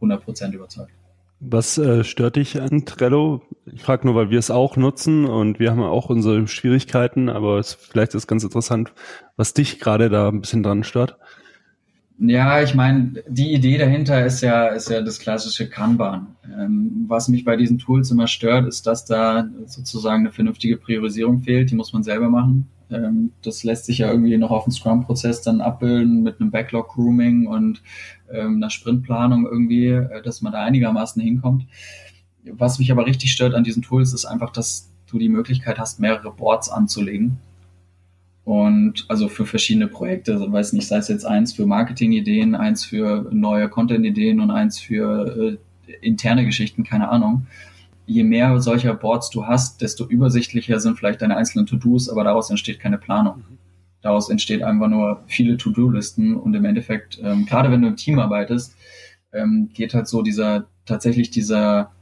100% 0.00 0.52
überzeugt. 0.52 0.92
Was 1.40 1.78
äh, 1.78 2.04
stört 2.04 2.36
dich 2.36 2.60
an 2.60 2.86
Trello? 2.86 3.42
Ich 3.66 3.82
frage 3.82 4.06
nur, 4.06 4.14
weil 4.14 4.30
wir 4.30 4.38
es 4.38 4.50
auch 4.50 4.76
nutzen 4.76 5.24
und 5.24 5.58
wir 5.58 5.70
haben 5.70 5.82
auch 5.82 6.08
unsere 6.08 6.46
Schwierigkeiten, 6.46 7.28
aber 7.28 7.58
es, 7.58 7.74
vielleicht 7.74 8.14
ist 8.14 8.26
ganz 8.26 8.44
interessant, 8.44 8.92
was 9.36 9.52
dich 9.52 9.80
gerade 9.80 10.08
da 10.08 10.28
ein 10.28 10.40
bisschen 10.40 10.62
dran 10.62 10.84
stört. 10.84 11.18
Ja, 12.18 12.62
ich 12.62 12.74
meine, 12.74 13.24
die 13.28 13.52
Idee 13.52 13.76
dahinter 13.76 14.24
ist 14.24 14.40
ja, 14.40 14.68
ist 14.68 14.88
ja 14.88 15.02
das 15.02 15.18
klassische 15.18 15.68
Kanban. 15.68 16.36
Ähm, 16.44 17.06
was 17.08 17.28
mich 17.28 17.44
bei 17.44 17.56
diesen 17.56 17.78
Tools 17.78 18.10
immer 18.10 18.28
stört, 18.28 18.68
ist, 18.68 18.86
dass 18.86 19.04
da 19.04 19.48
sozusagen 19.66 20.20
eine 20.20 20.32
vernünftige 20.32 20.76
Priorisierung 20.76 21.40
fehlt. 21.40 21.70
Die 21.70 21.74
muss 21.74 21.92
man 21.92 22.04
selber 22.04 22.30
machen. 22.30 22.68
Ähm, 22.90 23.32
das 23.42 23.64
lässt 23.64 23.86
sich 23.86 23.98
ja 23.98 24.10
irgendwie 24.10 24.36
noch 24.36 24.50
auf 24.50 24.64
dem 24.64 24.72
Scrum-Prozess 24.72 25.42
dann 25.42 25.60
abbilden 25.60 26.22
mit 26.22 26.40
einem 26.40 26.50
Backlog-Grooming 26.50 27.46
und 27.46 27.82
ähm, 28.32 28.56
einer 28.56 28.70
Sprintplanung 28.70 29.46
irgendwie, 29.46 29.88
äh, 29.88 30.22
dass 30.22 30.42
man 30.42 30.52
da 30.52 30.62
einigermaßen 30.62 31.22
hinkommt. 31.22 31.66
Was 32.44 32.78
mich 32.78 32.92
aber 32.92 33.06
richtig 33.06 33.32
stört 33.32 33.54
an 33.54 33.64
diesen 33.64 33.82
Tools, 33.82 34.12
ist 34.12 34.26
einfach, 34.26 34.50
dass 34.50 34.90
du 35.06 35.18
die 35.18 35.28
Möglichkeit 35.28 35.78
hast, 35.78 36.00
mehrere 36.00 36.30
Boards 36.32 36.68
anzulegen 36.68 37.38
und 38.44 39.06
also 39.08 39.28
für 39.28 39.46
verschiedene 39.46 39.88
Projekte, 39.88 40.34
also 40.34 40.52
weiß 40.52 40.74
nicht, 40.74 40.86
sei 40.86 40.98
es 40.98 41.08
jetzt 41.08 41.24
eins 41.24 41.54
für 41.54 41.64
Marketing-Ideen, 41.64 42.54
eins 42.54 42.84
für 42.84 43.26
neue 43.32 43.68
Content-Ideen 43.70 44.40
und 44.40 44.50
eins 44.50 44.78
für 44.78 45.58
äh, 45.86 45.92
interne 46.02 46.44
Geschichten, 46.44 46.84
keine 46.84 47.08
Ahnung. 47.08 47.46
Je 48.06 48.22
mehr 48.22 48.60
solcher 48.60 48.94
Boards 48.94 49.30
du 49.30 49.46
hast, 49.46 49.80
desto 49.80 50.06
übersichtlicher 50.06 50.80
sind 50.80 50.98
vielleicht 50.98 51.22
deine 51.22 51.36
einzelnen 51.36 51.66
To-Dos, 51.66 52.08
aber 52.08 52.24
daraus 52.24 52.50
entsteht 52.50 52.80
keine 52.80 52.98
Planung. 52.98 53.44
Daraus 54.02 54.28
entsteht 54.28 54.62
einfach 54.62 54.88
nur 54.88 55.22
viele 55.26 55.56
To-Do-Listen 55.56 56.36
und 56.36 56.54
im 56.54 56.64
Endeffekt, 56.64 57.18
ähm, 57.22 57.46
gerade 57.46 57.70
wenn 57.70 57.80
du 57.80 57.88
im 57.88 57.96
Team 57.96 58.18
arbeitest, 58.18 58.76
ähm, 59.32 59.70
geht 59.72 59.94
halt 59.94 60.06
so 60.06 60.22
dieser, 60.22 60.66
tatsächlich 60.84 61.30
dieser, 61.30 61.92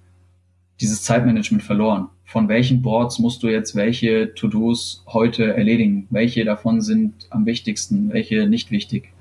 dieses 0.80 1.02
Zeitmanagement 1.02 1.62
verloren 1.62 2.08
von 2.32 2.48
welchen 2.48 2.80
Boards 2.80 3.18
musst 3.18 3.42
du 3.42 3.48
jetzt 3.48 3.76
welche 3.76 4.32
To-Dos 4.34 5.04
heute 5.06 5.54
erledigen? 5.54 6.06
Welche 6.08 6.46
davon 6.46 6.80
sind 6.80 7.26
am 7.28 7.44
wichtigsten, 7.44 8.10
welche 8.10 8.48
nicht 8.48 8.70
wichtig? 8.70 9.12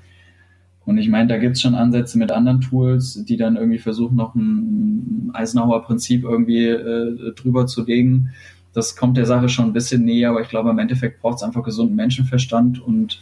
Und 0.84 0.98
ich 0.98 1.08
meine, 1.08 1.28
da 1.28 1.38
gibt 1.38 1.56
es 1.56 1.62
schon 1.62 1.74
Ansätze 1.74 2.18
mit 2.18 2.32
anderen 2.32 2.60
Tools, 2.60 3.24
die 3.24 3.36
dann 3.36 3.56
irgendwie 3.56 3.78
versuchen, 3.78 4.16
noch 4.16 4.34
ein 4.34 5.30
Eisenhower 5.32 5.82
Prinzip 5.82 6.24
irgendwie 6.24 6.66
äh, 6.66 7.34
drüber 7.34 7.66
zu 7.66 7.84
legen. 7.84 8.30
Das 8.72 8.96
kommt 8.96 9.16
der 9.16 9.26
Sache 9.26 9.48
schon 9.48 9.66
ein 9.66 9.72
bisschen 9.72 10.04
näher, 10.04 10.30
aber 10.30 10.40
ich 10.40 10.48
glaube, 10.48 10.70
im 10.70 10.78
Endeffekt 10.78 11.20
braucht 11.20 11.36
es 11.36 11.42
einfach 11.42 11.62
gesunden 11.62 11.94
Menschenverstand 11.94 12.80
und 12.80 13.20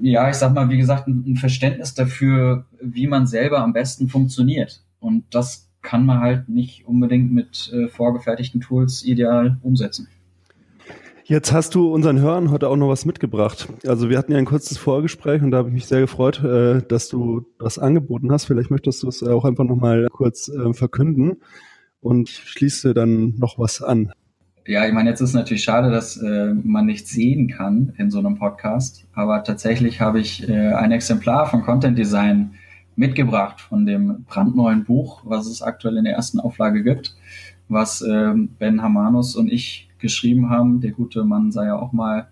ja, 0.00 0.28
ich 0.30 0.36
sag 0.36 0.54
mal, 0.54 0.70
wie 0.70 0.78
gesagt, 0.78 1.08
ein 1.08 1.36
Verständnis 1.36 1.94
dafür, 1.94 2.64
wie 2.80 3.06
man 3.06 3.26
selber 3.26 3.58
am 3.58 3.72
besten 3.72 4.08
funktioniert. 4.08 4.82
Und 5.00 5.24
das 5.30 5.68
kann 5.82 6.06
man 6.06 6.20
halt 6.20 6.48
nicht 6.48 6.86
unbedingt 6.86 7.32
mit 7.32 7.70
äh, 7.72 7.88
vorgefertigten 7.88 8.60
Tools 8.60 9.04
ideal 9.04 9.58
umsetzen. 9.62 10.08
Jetzt 11.30 11.52
hast 11.52 11.74
du 11.74 11.92
unseren 11.92 12.20
Hörern 12.20 12.50
heute 12.50 12.70
auch 12.70 12.76
noch 12.76 12.88
was 12.88 13.04
mitgebracht. 13.04 13.68
Also 13.86 14.08
wir 14.08 14.16
hatten 14.16 14.32
ja 14.32 14.38
ein 14.38 14.46
kurzes 14.46 14.78
Vorgespräch 14.78 15.42
und 15.42 15.50
da 15.50 15.58
habe 15.58 15.68
ich 15.68 15.74
mich 15.74 15.86
sehr 15.86 16.00
gefreut, 16.00 16.42
äh, 16.42 16.80
dass 16.80 17.10
du 17.10 17.44
das 17.58 17.78
angeboten 17.78 18.32
hast. 18.32 18.46
Vielleicht 18.46 18.70
möchtest 18.70 19.02
du 19.02 19.08
es 19.08 19.22
auch 19.22 19.44
einfach 19.44 19.64
noch 19.64 19.76
mal 19.76 20.08
kurz 20.10 20.48
äh, 20.48 20.72
verkünden 20.72 21.42
und 22.00 22.30
schließe 22.30 22.94
dann 22.94 23.34
noch 23.36 23.58
was 23.58 23.82
an. 23.82 24.10
Ja, 24.66 24.86
ich 24.86 24.94
meine, 24.94 25.10
jetzt 25.10 25.20
ist 25.20 25.34
natürlich 25.34 25.64
schade, 25.64 25.90
dass 25.90 26.16
äh, 26.16 26.54
man 26.54 26.86
nichts 26.86 27.10
sehen 27.10 27.48
kann 27.48 27.92
in 27.98 28.10
so 28.10 28.20
einem 28.20 28.38
Podcast, 28.38 29.04
aber 29.12 29.44
tatsächlich 29.44 30.00
habe 30.00 30.20
ich 30.20 30.48
äh, 30.48 30.72
ein 30.72 30.92
Exemplar 30.92 31.44
von 31.50 31.60
Content 31.60 31.98
Design 31.98 32.54
mitgebracht 32.96 33.60
von 33.60 33.84
dem 33.84 34.24
brandneuen 34.24 34.84
Buch, 34.84 35.20
was 35.24 35.46
es 35.46 35.60
aktuell 35.60 35.98
in 35.98 36.04
der 36.04 36.14
ersten 36.14 36.40
Auflage 36.40 36.82
gibt, 36.82 37.16
was 37.68 38.00
ähm, 38.00 38.48
Ben 38.58 38.80
Hamanus 38.80 39.36
und 39.36 39.52
ich 39.52 39.87
geschrieben 39.98 40.50
haben. 40.50 40.80
Der 40.80 40.92
gute 40.92 41.24
Mann 41.24 41.52
sei 41.52 41.66
ja 41.66 41.76
auch 41.76 41.92
mal 41.92 42.28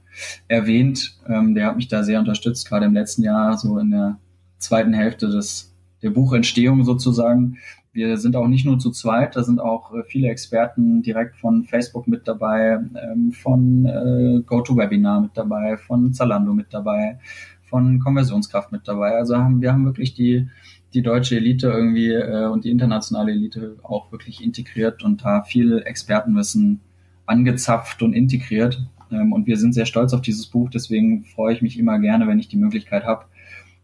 erwähnt. 0.49 1.19
Ähm, 1.29 1.55
der 1.55 1.67
hat 1.67 1.77
mich 1.77 1.89
da 1.89 2.03
sehr 2.03 2.19
unterstützt, 2.19 2.69
gerade 2.69 2.87
im 2.87 2.95
letzten 2.95 3.23
Jahr, 3.23 3.57
so 3.57 3.79
in 3.79 3.91
der 3.91 4.19
zweiten 4.59 4.93
Hälfte 4.93 5.29
des, 5.29 5.75
der 6.03 6.11
Buchentstehung 6.11 6.85
sozusagen. 6.85 7.59
wir 7.93 8.19
sind 8.19 8.37
auch 8.37 8.47
nicht 8.47 8.67
nur 8.67 8.79
zu 8.79 8.91
zweit, 8.91 9.37
da 9.37 9.43
sind 9.43 9.59
auch 9.59 9.95
äh, 9.95 10.03
viele 10.05 10.29
Experten 10.29 11.03
direkt 11.03 11.37
von 11.37 11.65
Facebook 11.65 12.07
mit 12.07 12.29
dabei, 12.29 12.79
ähm, 12.95 13.33
von 13.33 13.87
äh, 13.87 14.43
GoToWebinar 14.45 15.23
mit 15.23 15.31
dabei, 15.35 15.79
von 15.79 16.13
Zalando 16.13 16.53
mit 16.53 16.75
dabei, 16.75 17.19
von 17.63 17.99
Konversionskraft 17.99 18.71
mit 18.71 18.87
dabei. 18.87 19.13
Also 19.17 19.37
haben 19.37 19.63
wir 19.63 19.73
haben 19.73 19.87
wirklich 19.87 20.15
die 20.15 20.49
die 20.97 21.03
deutsche 21.03 21.37
Elite 21.37 21.69
irgendwie 21.69 22.13
äh, 22.13 22.47
und 22.47 22.65
die 22.65 22.71
internationale 22.71 23.33
Elite 23.33 23.77
auch 23.83 24.11
wirklich 24.13 24.43
integriert 24.43 25.03
und 25.03 25.23
da 25.25 25.43
viel 25.43 25.83
Expertenwissen 25.85 26.81
angezapft 27.27 28.03
und 28.03 28.13
integriert. 28.13 28.87
Ähm, 29.11 29.33
und 29.33 29.47
wir 29.47 29.57
sind 29.57 29.75
sehr 29.75 29.87
stolz 29.87 30.13
auf 30.13 30.23
dieses 30.23 30.47
Buch, 30.47 30.71
deswegen 30.71 31.25
freue 31.25 31.55
ich 31.55 31.63
mich 31.63 31.79
immer 31.79 31.99
gerne, 31.99 32.27
wenn 32.27 32.39
ich 32.39 32.49
die 32.49 32.57
Möglichkeit 32.57 33.05
habe, 33.05 33.27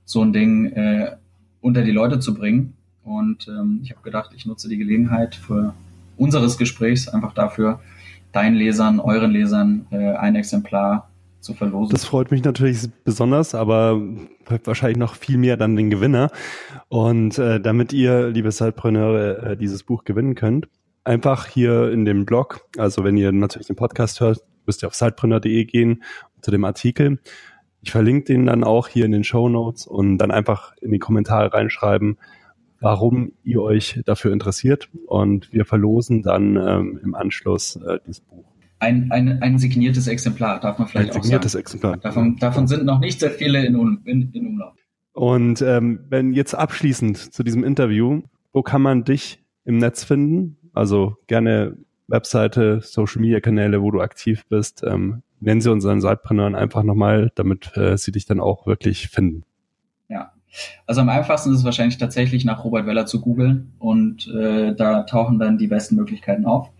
so 0.04 0.22
ein 0.22 0.32
Ding 0.32 0.66
äh, 0.72 1.16
unter 1.60 1.82
die 1.82 1.92
Leute 1.92 2.18
zu 2.18 2.34
bringen. 2.34 2.74
Und 3.04 3.48
ähm, 3.48 3.80
ich 3.82 3.90
habe 3.90 4.02
gedacht, 4.02 4.32
ich 4.34 4.46
nutze 4.46 4.68
die 4.68 4.78
Gelegenheit 4.78 5.34
für 5.34 5.74
unseres 6.16 6.58
Gesprächs 6.58 7.08
einfach 7.08 7.34
dafür, 7.34 7.80
deinen 8.32 8.54
Lesern, 8.54 9.00
euren 9.00 9.30
Lesern 9.30 9.86
äh, 9.90 10.12
ein 10.14 10.36
Exemplar 10.36 11.08
zu 11.40 11.54
verlosen. 11.54 11.92
Das 11.92 12.04
freut 12.04 12.30
mich 12.30 12.44
natürlich 12.44 12.88
besonders, 13.04 13.54
aber 13.54 14.00
wahrscheinlich 14.64 14.98
noch 14.98 15.16
viel 15.16 15.38
mehr 15.38 15.56
dann 15.56 15.76
den 15.76 15.90
Gewinner. 15.90 16.30
Und 16.88 17.38
äh, 17.38 17.60
damit 17.60 17.92
ihr, 17.92 18.28
liebe 18.28 18.50
Sidepreneure, 18.50 19.42
äh, 19.42 19.56
dieses 19.56 19.82
Buch 19.82 20.04
gewinnen 20.04 20.34
könnt, 20.34 20.68
einfach 21.04 21.46
hier 21.46 21.90
in 21.90 22.04
dem 22.04 22.24
Blog, 22.24 22.60
also 22.76 23.04
wenn 23.04 23.16
ihr 23.16 23.32
natürlich 23.32 23.66
den 23.66 23.76
Podcast 23.76 24.20
hört, 24.20 24.40
müsst 24.66 24.82
ihr 24.82 24.86
auf 24.86 24.94
sidepreneur.de 24.94 25.64
gehen 25.64 26.02
zu 26.40 26.50
dem 26.50 26.64
Artikel. 26.64 27.18
Ich 27.80 27.90
verlinke 27.90 28.26
den 28.26 28.46
dann 28.46 28.62
auch 28.62 28.88
hier 28.88 29.04
in 29.04 29.12
den 29.12 29.24
Show 29.24 29.48
Notes 29.48 29.86
und 29.86 30.18
dann 30.18 30.30
einfach 30.30 30.72
in 30.80 30.92
die 30.92 31.00
Kommentare 31.00 31.52
reinschreiben, 31.52 32.18
warum 32.80 33.32
ihr 33.42 33.60
euch 33.60 34.00
dafür 34.04 34.32
interessiert. 34.32 34.88
Und 35.06 35.52
wir 35.52 35.64
verlosen 35.64 36.22
dann 36.22 36.56
ähm, 36.56 37.00
im 37.02 37.14
Anschluss 37.14 37.76
äh, 37.76 37.98
dieses 38.06 38.20
Buch. 38.20 38.44
Ein, 38.78 39.10
ein, 39.10 39.42
ein 39.42 39.58
signiertes 39.58 40.08
Exemplar, 40.08 40.60
darf 40.60 40.78
man 40.78 40.88
vielleicht 40.88 41.12
ein 41.12 41.18
auch 41.18 41.22
signiertes 41.22 41.52
sagen. 41.52 41.60
Exemplar. 41.60 41.96
Davon, 41.98 42.36
davon 42.36 42.66
sind 42.66 42.84
noch 42.84 42.98
nicht 42.98 43.20
sehr 43.20 43.30
viele 43.30 43.64
in, 43.64 43.74
in, 44.04 44.32
in 44.32 44.46
Umlauf. 44.46 44.74
Und 45.12 45.62
ähm, 45.62 46.00
wenn 46.08 46.32
jetzt 46.32 46.54
abschließend 46.54 47.32
zu 47.32 47.42
diesem 47.42 47.64
Interview, 47.64 48.22
wo 48.52 48.62
kann 48.62 48.82
man 48.82 49.04
dich 49.04 49.44
im 49.64 49.78
Netz 49.78 50.04
finden? 50.04 50.56
Also 50.72 51.16
gerne 51.26 51.76
Webseite, 52.08 52.80
Social 52.82 53.20
Media 53.20 53.40
Kanäle, 53.40 53.82
wo 53.82 53.90
du 53.90 54.00
aktiv 54.00 54.44
bist. 54.48 54.82
Ähm, 54.86 55.22
nennen 55.40 55.60
sie 55.60 55.70
unseren 55.70 56.00
Sidepreneuren 56.00 56.54
einfach 56.54 56.82
nochmal, 56.82 57.30
damit 57.34 57.76
äh, 57.76 57.96
sie 57.96 58.12
dich 58.12 58.26
dann 58.26 58.40
auch 58.40 58.66
wirklich 58.66 59.08
finden. 59.08 59.44
Ja, 60.08 60.32
also 60.86 61.00
am 61.00 61.08
einfachsten 61.08 61.50
ist 61.50 61.58
es 61.58 61.64
wahrscheinlich 61.64 61.98
tatsächlich 61.98 62.44
nach 62.44 62.64
Robert 62.64 62.86
Weller 62.86 63.06
zu 63.06 63.20
googeln 63.20 63.72
und 63.78 64.28
äh, 64.28 64.74
da 64.74 65.02
tauchen 65.02 65.38
dann 65.38 65.58
die 65.58 65.68
besten 65.68 65.96
Möglichkeiten 65.96 66.44
auf. 66.44 66.70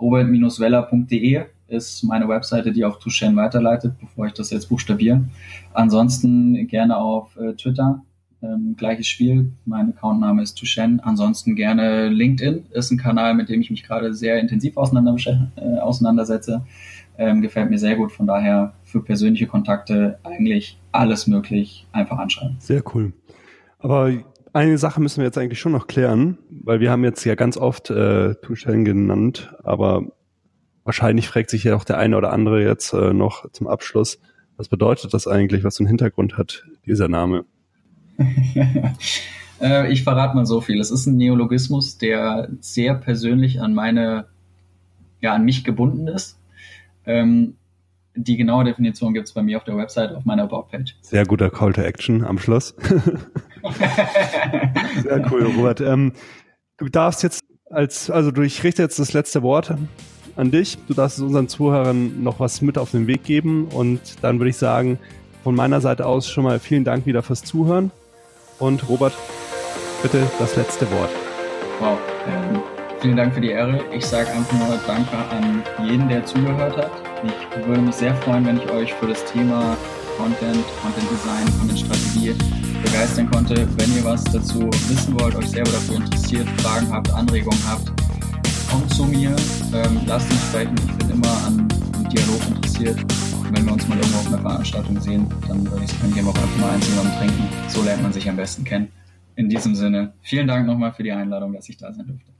Robert-Weller.de 0.00 1.46
ist 1.68 2.04
meine 2.04 2.28
Webseite, 2.28 2.72
die 2.72 2.84
auf 2.84 2.98
Tushen 2.98 3.34
weiterleitet, 3.34 3.94
bevor 3.98 4.26
ich 4.26 4.34
das 4.34 4.50
jetzt 4.50 4.68
buchstabiere. 4.68 5.24
Ansonsten 5.72 6.68
gerne 6.68 6.96
auf 6.96 7.36
äh, 7.36 7.54
Twitter, 7.54 8.02
ähm, 8.42 8.74
gleiches 8.76 9.06
Spiel. 9.06 9.52
Mein 9.64 9.90
Accountname 9.90 10.42
ist 10.42 10.54
Tushen. 10.54 11.00
Ansonsten 11.00 11.56
gerne 11.56 12.08
LinkedIn, 12.08 12.66
ist 12.70 12.90
ein 12.90 12.98
Kanal, 12.98 13.34
mit 13.34 13.48
dem 13.48 13.60
ich 13.60 13.70
mich 13.70 13.82
gerade 13.82 14.14
sehr 14.14 14.38
intensiv 14.38 14.76
auseinander, 14.76 15.16
äh, 15.56 15.78
auseinandersetze. 15.78 16.64
Ähm, 17.18 17.40
gefällt 17.40 17.70
mir 17.70 17.78
sehr 17.78 17.96
gut. 17.96 18.12
Von 18.12 18.26
daher 18.26 18.74
für 18.84 19.02
persönliche 19.02 19.46
Kontakte 19.46 20.18
eigentlich 20.22 20.78
alles 20.92 21.26
möglich. 21.26 21.86
Einfach 21.92 22.18
anschreiben. 22.18 22.56
Sehr 22.58 22.82
cool. 22.94 23.12
Aber 23.78 24.12
eine 24.52 24.78
Sache 24.78 25.00
müssen 25.00 25.18
wir 25.18 25.26
jetzt 25.26 25.38
eigentlich 25.38 25.60
schon 25.60 25.72
noch 25.72 25.86
klären, 25.86 26.38
weil 26.50 26.80
wir 26.80 26.90
haben 26.90 27.04
jetzt 27.04 27.24
ja 27.24 27.34
ganz 27.34 27.56
oft 27.56 27.90
äh, 27.90 28.34
Tuchel 28.36 28.84
genannt, 28.84 29.54
aber 29.62 30.06
wahrscheinlich 30.84 31.28
fragt 31.28 31.50
sich 31.50 31.64
ja 31.64 31.76
auch 31.76 31.84
der 31.84 31.98
eine 31.98 32.16
oder 32.16 32.32
andere 32.32 32.64
jetzt 32.64 32.94
äh, 32.94 33.12
noch 33.12 33.50
zum 33.52 33.66
Abschluss, 33.66 34.18
was 34.56 34.68
bedeutet 34.68 35.12
das 35.12 35.26
eigentlich, 35.26 35.62
was 35.62 35.76
für 35.76 35.82
einen 35.82 35.88
Hintergrund 35.88 36.38
hat 36.38 36.64
dieser 36.86 37.08
Name? 37.08 37.44
äh, 39.60 39.92
ich 39.92 40.04
verrate 40.04 40.34
mal 40.36 40.46
so 40.46 40.60
viel. 40.60 40.80
Es 40.80 40.90
ist 40.90 41.06
ein 41.06 41.16
Neologismus, 41.16 41.98
der 41.98 42.48
sehr 42.60 42.94
persönlich 42.94 43.60
an 43.60 43.74
meine, 43.74 44.26
ja, 45.20 45.34
an 45.34 45.44
mich 45.44 45.64
gebunden 45.64 46.08
ist. 46.08 46.38
Ähm, 47.04 47.54
die 48.14 48.36
genaue 48.36 48.64
Definition 48.64 49.12
gibt 49.14 49.28
es 49.28 49.34
bei 49.34 49.42
mir 49.42 49.58
auf 49.58 49.64
der 49.64 49.76
Website, 49.76 50.12
auf 50.12 50.24
meiner 50.24 50.44
About-Page. 50.44 50.96
Sehr 51.02 51.26
guter 51.26 51.50
Call 51.50 51.72
to 51.74 51.82
Action 51.82 52.24
am 52.24 52.38
Schluss. 52.38 52.74
Sehr 55.02 55.30
cool, 55.30 55.44
Robert. 55.54 55.80
Ähm, 55.82 56.12
du 56.78 56.88
darfst 56.88 57.22
jetzt 57.22 57.44
als, 57.70 58.10
also 58.10 58.30
du, 58.30 58.42
ich 58.42 58.64
richte 58.64 58.82
jetzt 58.82 58.98
das 58.98 59.12
letzte 59.12 59.42
Wort 59.42 59.74
an 60.36 60.50
dich. 60.50 60.78
Du 60.86 60.94
darfst 60.94 61.20
unseren 61.20 61.48
Zuhörern 61.48 62.22
noch 62.22 62.40
was 62.40 62.62
mit 62.62 62.78
auf 62.78 62.90
den 62.90 63.06
Weg 63.06 63.24
geben 63.24 63.66
und 63.66 64.00
dann 64.22 64.38
würde 64.38 64.50
ich 64.50 64.56
sagen, 64.56 64.98
von 65.42 65.54
meiner 65.54 65.80
Seite 65.80 66.06
aus 66.06 66.28
schon 66.28 66.44
mal 66.44 66.58
vielen 66.58 66.84
Dank 66.84 67.06
wieder 67.06 67.22
fürs 67.22 67.44
Zuhören 67.44 67.90
und 68.58 68.88
Robert, 68.88 69.12
bitte 70.02 70.22
das 70.38 70.56
letzte 70.56 70.90
Wort. 70.90 71.10
Wow. 71.80 71.98
Ähm, 72.26 72.62
vielen 73.00 73.16
Dank 73.16 73.34
für 73.34 73.40
die 73.40 73.50
Ehre. 73.50 73.80
Ich 73.92 74.06
sage 74.06 74.30
einfach 74.30 74.52
nur 74.52 74.78
Danke 74.86 75.16
an 75.30 75.62
jeden, 75.86 76.08
der 76.08 76.24
zugehört 76.24 76.76
hat. 76.76 76.90
Ich 77.24 77.66
würde 77.66 77.82
mich 77.82 77.94
sehr 77.94 78.14
freuen, 78.16 78.46
wenn 78.46 78.58
ich 78.58 78.70
euch 78.70 78.92
für 78.94 79.06
das 79.06 79.24
Thema 79.24 79.76
Content, 80.16 80.64
Content 80.82 81.10
Design, 81.10 81.58
Content 81.58 81.78
Strategie 81.78 82.34
begeistern 82.82 83.30
konnte. 83.30 83.66
Wenn 83.76 83.96
ihr 83.96 84.04
was 84.04 84.24
dazu 84.24 84.70
wissen 84.88 85.18
wollt, 85.20 85.34
euch 85.36 85.50
selber 85.50 85.70
dafür 85.72 85.96
interessiert, 85.96 86.48
Fragen 86.60 86.90
habt, 86.92 87.12
Anregungen 87.12 87.60
habt, 87.68 87.92
kommt 88.70 88.92
zu 88.94 89.04
mir, 89.04 89.34
ähm, 89.74 90.00
lasst 90.06 90.30
uns 90.30 90.40
sprechen. 90.48 90.74
Ich 90.86 90.96
bin 90.98 91.10
immer 91.10 91.36
an 91.46 91.68
einem 91.94 92.08
Dialog 92.08 92.40
interessiert. 92.48 92.98
Und 93.46 93.56
wenn 93.56 93.64
wir 93.64 93.72
uns 93.74 93.86
mal 93.86 93.96
irgendwo 93.96 94.18
auf 94.18 94.26
einer 94.26 94.38
Veranstaltung 94.38 95.00
sehen, 95.00 95.26
dann 95.46 95.70
würde 95.70 95.84
ich 95.84 95.90
sagen, 95.92 96.12
gehen 96.12 96.24
wir 96.24 96.30
auch 96.30 96.36
einfach 96.36 96.58
mal 96.58 96.70
eins 96.70 96.86
zusammen 96.86 97.12
trinken. 97.16 97.48
So 97.68 97.82
lernt 97.82 98.02
man 98.02 98.12
sich 98.12 98.28
am 98.28 98.36
besten 98.36 98.64
kennen. 98.64 98.88
In 99.36 99.48
diesem 99.48 99.76
Sinne, 99.76 100.14
vielen 100.22 100.48
Dank 100.48 100.66
nochmal 100.66 100.92
für 100.92 101.04
die 101.04 101.12
Einladung, 101.12 101.52
dass 101.52 101.68
ich 101.68 101.76
da 101.76 101.92
sein 101.92 102.06
durfte. 102.06 102.35